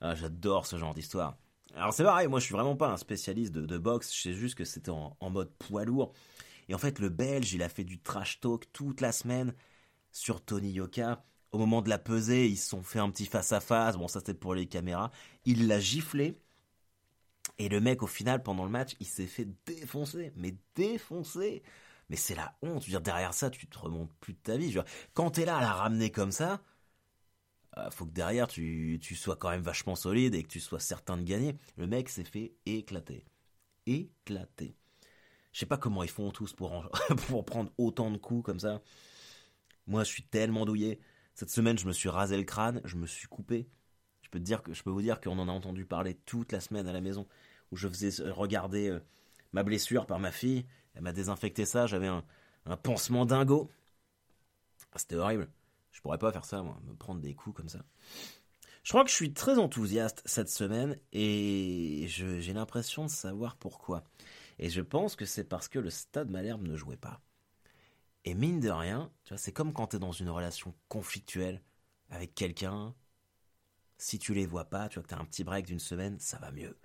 Ah, 0.00 0.14
j'adore 0.14 0.66
ce 0.66 0.76
genre 0.76 0.94
d'histoire. 0.94 1.36
Alors 1.74 1.92
c'est 1.92 2.04
pareil, 2.04 2.28
moi 2.28 2.40
je 2.40 2.44
suis 2.44 2.54
vraiment 2.54 2.76
pas 2.76 2.88
un 2.88 2.96
spécialiste 2.96 3.52
de, 3.52 3.78
boxe, 3.78 4.14
je 4.14 4.20
sais 4.20 4.32
juste 4.32 4.54
que 4.54 4.64
c'était 4.64 4.90
en, 4.90 5.16
mode 5.30 5.52
poids 5.58 5.84
lourd. 5.84 6.12
Et 6.68 6.74
en 6.74 6.78
fait, 6.78 6.98
le 6.98 7.08
Belge, 7.08 7.52
il 7.54 7.62
a 7.62 7.68
fait 7.68 7.84
du 7.84 7.98
trash 7.98 8.40
talk 8.40 8.70
toute 8.72 9.00
la 9.00 9.12
semaine 9.12 9.54
sur 10.12 10.44
Tony 10.44 10.72
Yoka. 10.72 11.24
Au 11.50 11.58
moment 11.58 11.80
de 11.80 11.88
la 11.88 11.98
pesée, 11.98 12.46
ils 12.46 12.58
se 12.58 12.68
sont 12.68 12.82
fait 12.82 12.98
un 12.98 13.10
petit 13.10 13.24
face-à-face. 13.24 13.96
Bon, 13.96 14.06
ça 14.06 14.20
c'était 14.20 14.34
pour 14.34 14.54
les 14.54 14.66
caméras. 14.66 15.10
Il 15.46 15.66
l'a 15.66 15.80
giflé. 15.80 16.38
Et 17.58 17.68
le 17.70 17.80
mec, 17.80 18.02
au 18.02 18.06
final, 18.06 18.42
pendant 18.42 18.64
le 18.64 18.70
match, 18.70 18.96
il 19.00 19.06
s'est 19.06 19.26
fait 19.26 19.48
défoncer. 19.66 20.32
Mais 20.36 20.54
défoncer 20.74 21.62
mais 22.08 22.16
c'est 22.16 22.34
la 22.34 22.56
honte. 22.62 22.84
Je 22.86 22.92
veux 22.92 23.00
derrière 23.00 23.34
ça, 23.34 23.50
tu 23.50 23.66
te 23.66 23.78
remontes 23.78 24.12
plus 24.20 24.34
de 24.34 24.38
ta 24.38 24.56
vie. 24.56 24.70
Je 24.70 24.78
veux 24.78 24.84
dire, 24.84 24.92
quand 25.14 25.30
t'es 25.30 25.44
là 25.44 25.58
à 25.58 25.60
la 25.60 25.72
ramener 25.72 26.10
comme 26.10 26.32
ça, 26.32 26.62
euh, 27.76 27.90
faut 27.90 28.06
que 28.06 28.12
derrière 28.12 28.48
tu, 28.48 28.98
tu, 29.02 29.14
sois 29.14 29.36
quand 29.36 29.50
même 29.50 29.62
vachement 29.62 29.94
solide 29.94 30.34
et 30.34 30.42
que 30.42 30.48
tu 30.48 30.60
sois 30.60 30.80
certain 30.80 31.16
de 31.16 31.22
gagner. 31.22 31.56
Le 31.76 31.86
mec 31.86 32.08
s'est 32.08 32.24
fait 32.24 32.54
éclater. 32.66 33.24
Éclater. 33.86 34.76
Je 35.52 35.60
sais 35.60 35.66
pas 35.66 35.76
comment 35.76 36.02
ils 36.02 36.10
font 36.10 36.30
tous 36.30 36.52
pour, 36.52 36.88
pour 37.28 37.44
prendre 37.44 37.70
autant 37.78 38.10
de 38.10 38.18
coups 38.18 38.44
comme 38.44 38.60
ça. 38.60 38.80
Moi, 39.86 40.04
je 40.04 40.08
suis 40.08 40.22
tellement 40.22 40.66
douillé. 40.66 41.00
Cette 41.34 41.50
semaine, 41.50 41.78
je 41.78 41.86
me 41.86 41.92
suis 41.92 42.08
rasé 42.08 42.36
le 42.36 42.44
crâne, 42.44 42.80
je 42.84 42.96
me 42.96 43.06
suis 43.06 43.26
coupé. 43.26 43.68
Je 44.22 44.28
peux, 44.28 44.38
te 44.38 44.44
dire 44.44 44.62
que, 44.62 44.74
je 44.74 44.82
peux 44.82 44.90
vous 44.90 45.02
dire 45.02 45.20
qu'on 45.20 45.38
en 45.38 45.48
a 45.48 45.52
entendu 45.52 45.86
parler 45.86 46.14
toute 46.26 46.52
la 46.52 46.60
semaine 46.60 46.86
à 46.86 46.92
la 46.92 47.00
maison, 47.00 47.26
où 47.70 47.76
je 47.76 47.88
faisais 47.88 48.22
regarder 48.30 48.88
euh, 48.88 49.00
ma 49.52 49.62
blessure 49.62 50.06
par 50.06 50.18
ma 50.18 50.32
fille. 50.32 50.66
Elle 50.98 51.04
m'a 51.04 51.12
désinfecté 51.12 51.64
ça, 51.64 51.86
j'avais 51.86 52.08
un, 52.08 52.24
pansement 52.82 53.24
dingo. 53.24 53.70
Ah, 54.92 54.98
c'était 54.98 55.14
horrible. 55.14 55.48
Je 55.92 56.00
pourrais 56.00 56.18
pas 56.18 56.32
faire 56.32 56.44
ça, 56.44 56.60
moi, 56.60 56.76
me 56.88 56.94
prendre 56.96 57.20
des 57.20 57.34
coups 57.34 57.56
comme 57.56 57.68
ça. 57.68 57.84
Je 58.82 58.90
crois 58.90 59.04
que 59.04 59.10
je 59.10 59.14
suis 59.14 59.32
très 59.32 59.58
enthousiaste 59.58 60.22
cette 60.24 60.48
semaine 60.48 60.98
et 61.12 62.06
j'ai 62.08 62.52
l'impression 62.52 63.04
de 63.04 63.10
savoir 63.10 63.54
pourquoi. 63.54 64.02
Et 64.58 64.70
je 64.70 64.80
pense 64.80 65.14
que 65.14 65.24
c'est 65.24 65.44
parce 65.44 65.68
que 65.68 65.78
le 65.78 65.88
Stade 65.88 66.30
Malherbe 66.30 66.66
ne 66.66 66.76
jouait 66.76 66.96
pas. 66.96 67.20
Et 68.24 68.34
mine 68.34 68.58
de 68.58 68.70
rien, 68.70 69.12
tu 69.24 69.34
vois, 69.34 69.38
c'est 69.38 69.52
comme 69.52 69.72
quand 69.72 69.88
tu 69.88 69.96
es 69.96 69.98
dans 70.00 70.10
une 70.10 70.30
relation 70.30 70.74
conflictuelle 70.88 71.62
avec 72.10 72.34
quelqu'un. 72.34 72.92
Si 73.98 74.18
tu 74.18 74.34
les 74.34 74.46
vois 74.46 74.64
pas, 74.64 74.88
tu 74.88 74.94
vois 74.98 75.04
que 75.04 75.08
tu 75.08 75.14
as 75.14 75.20
un 75.20 75.24
petit 75.24 75.44
break 75.44 75.66
d'une 75.66 75.78
semaine, 75.78 76.18
ça 76.18 76.38
va 76.38 76.50
mieux. 76.50 76.76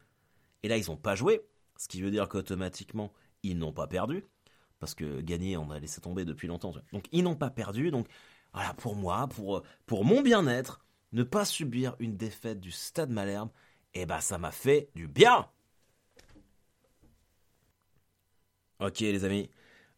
Et 0.61 0.67
là, 0.67 0.77
ils 0.77 0.91
ont 0.91 0.97
pas 0.97 1.15
joué, 1.15 1.41
ce 1.77 1.87
qui 1.87 2.01
veut 2.01 2.11
dire 2.11 2.29
qu'automatiquement, 2.29 3.11
ils 3.43 3.57
n'ont 3.57 3.73
pas 3.73 3.87
perdu, 3.87 4.23
parce 4.79 4.95
que 4.95 5.21
gagner, 5.21 5.57
on 5.57 5.69
a 5.71 5.79
laissé 5.79 6.01
tomber 6.01 6.25
depuis 6.25 6.47
longtemps. 6.47 6.73
Donc 6.91 7.05
ils 7.11 7.23
n'ont 7.23 7.35
pas 7.35 7.49
perdu, 7.49 7.91
donc 7.91 8.07
voilà, 8.53 8.73
pour 8.73 8.95
moi, 8.95 9.27
pour, 9.27 9.63
pour 9.85 10.05
mon 10.05 10.21
bien-être, 10.21 10.83
ne 11.11 11.23
pas 11.23 11.45
subir 11.45 11.95
une 11.99 12.17
défaite 12.17 12.59
du 12.59 12.71
Stade 12.71 13.09
Malherbe, 13.11 13.49
eh 13.93 14.05
ben 14.05 14.19
ça 14.19 14.37
m'a 14.37 14.51
fait 14.51 14.89
du 14.95 15.07
bien 15.07 15.47
Ok 18.79 18.99
les 18.99 19.23
amis, 19.23 19.49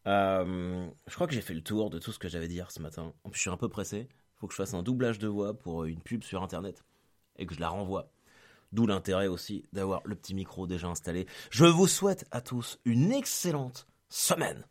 euh, 0.06 0.88
je 1.06 1.14
crois 1.14 1.26
que 1.26 1.34
j'ai 1.34 1.40
fait 1.40 1.54
le 1.54 1.62
tour 1.62 1.90
de 1.90 1.98
tout 1.98 2.12
ce 2.12 2.18
que 2.18 2.28
j'avais 2.28 2.44
à 2.44 2.48
dire 2.48 2.70
ce 2.70 2.80
matin. 2.80 3.12
En 3.24 3.30
plus 3.30 3.38
je 3.38 3.42
suis 3.42 3.50
un 3.50 3.56
peu 3.56 3.68
pressé, 3.68 4.08
faut 4.36 4.46
que 4.46 4.52
je 4.52 4.56
fasse 4.58 4.74
un 4.74 4.82
doublage 4.82 5.18
de 5.18 5.28
voix 5.28 5.58
pour 5.58 5.84
une 5.84 6.00
pub 6.00 6.22
sur 6.22 6.42
internet 6.42 6.84
et 7.36 7.46
que 7.46 7.54
je 7.54 7.60
la 7.60 7.68
renvoie. 7.68 8.12
D'où 8.76 8.86
l'intérêt 8.86 9.26
aussi 9.26 9.64
d'avoir 9.72 10.02
le 10.04 10.14
petit 10.14 10.34
micro 10.34 10.66
déjà 10.66 10.88
installé. 10.88 11.26
Je 11.48 11.64
vous 11.64 11.86
souhaite 11.86 12.26
à 12.30 12.42
tous 12.42 12.78
une 12.84 13.10
excellente 13.10 13.86
semaine. 14.10 14.66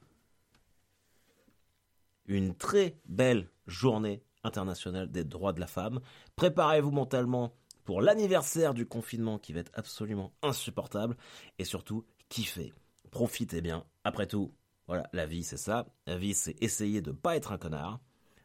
Une 2.28 2.54
très 2.54 3.00
belle 3.06 3.50
journée 3.66 4.22
internationale 4.44 5.10
des 5.10 5.24
droits 5.24 5.54
de 5.54 5.60
la 5.60 5.66
femme. 5.66 6.02
Préparez-vous 6.36 6.92
mentalement 6.92 7.56
pour 7.84 8.00
l'anniversaire 8.00 8.76
du 8.76 8.86
confinement 8.86 9.40
qui 9.40 9.54
va 9.54 9.62
être 9.62 9.72
absolument 9.74 10.34
insupportable. 10.44 11.18
Et 11.58 11.66
surtout, 11.66 12.06
kiffez. 12.30 12.74
Profitez 13.10 13.62
bien. 13.62 13.88
Après 14.04 14.28
tout, 14.28 14.54
voilà, 14.86 15.10
la 15.14 15.26
vie 15.26 15.44
c'est 15.44 15.58
ça. 15.58 15.88
La 16.06 16.20
vie 16.20 16.36
c'est 16.36 16.62
essayer 16.62 17.02
de 17.02 17.10
ne 17.10 17.16
pas 17.16 17.36
être 17.36 17.52
un 17.52 17.58
connard, 17.58 18.00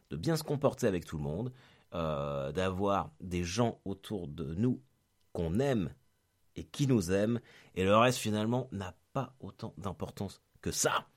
de 0.09 0.17
bien 0.17 0.37
se 0.37 0.43
comporter 0.43 0.87
avec 0.87 1.05
tout 1.05 1.17
le 1.17 1.23
monde, 1.23 1.53
euh, 1.93 2.51
d'avoir 2.51 3.11
des 3.21 3.43
gens 3.43 3.79
autour 3.85 4.27
de 4.27 4.55
nous 4.55 4.81
qu'on 5.33 5.59
aime 5.59 5.93
et 6.55 6.63
qui 6.63 6.87
nous 6.87 7.11
aiment. 7.11 7.39
Et 7.75 7.83
le 7.83 7.95
reste 7.95 8.19
finalement 8.19 8.67
n'a 8.71 8.95
pas 9.13 9.35
autant 9.39 9.73
d'importance 9.77 10.41
que 10.61 10.71
ça. 10.71 11.07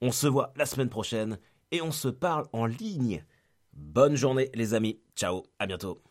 On 0.00 0.12
se 0.12 0.26
voit 0.26 0.52
la 0.56 0.66
semaine 0.66 0.90
prochaine 0.90 1.38
et 1.70 1.82
on 1.82 1.92
se 1.92 2.08
parle 2.08 2.46
en 2.52 2.66
ligne. 2.66 3.24
Bonne 3.72 4.16
journée 4.16 4.50
les 4.54 4.74
amis. 4.74 5.00
Ciao, 5.14 5.44
à 5.58 5.66
bientôt. 5.66 6.02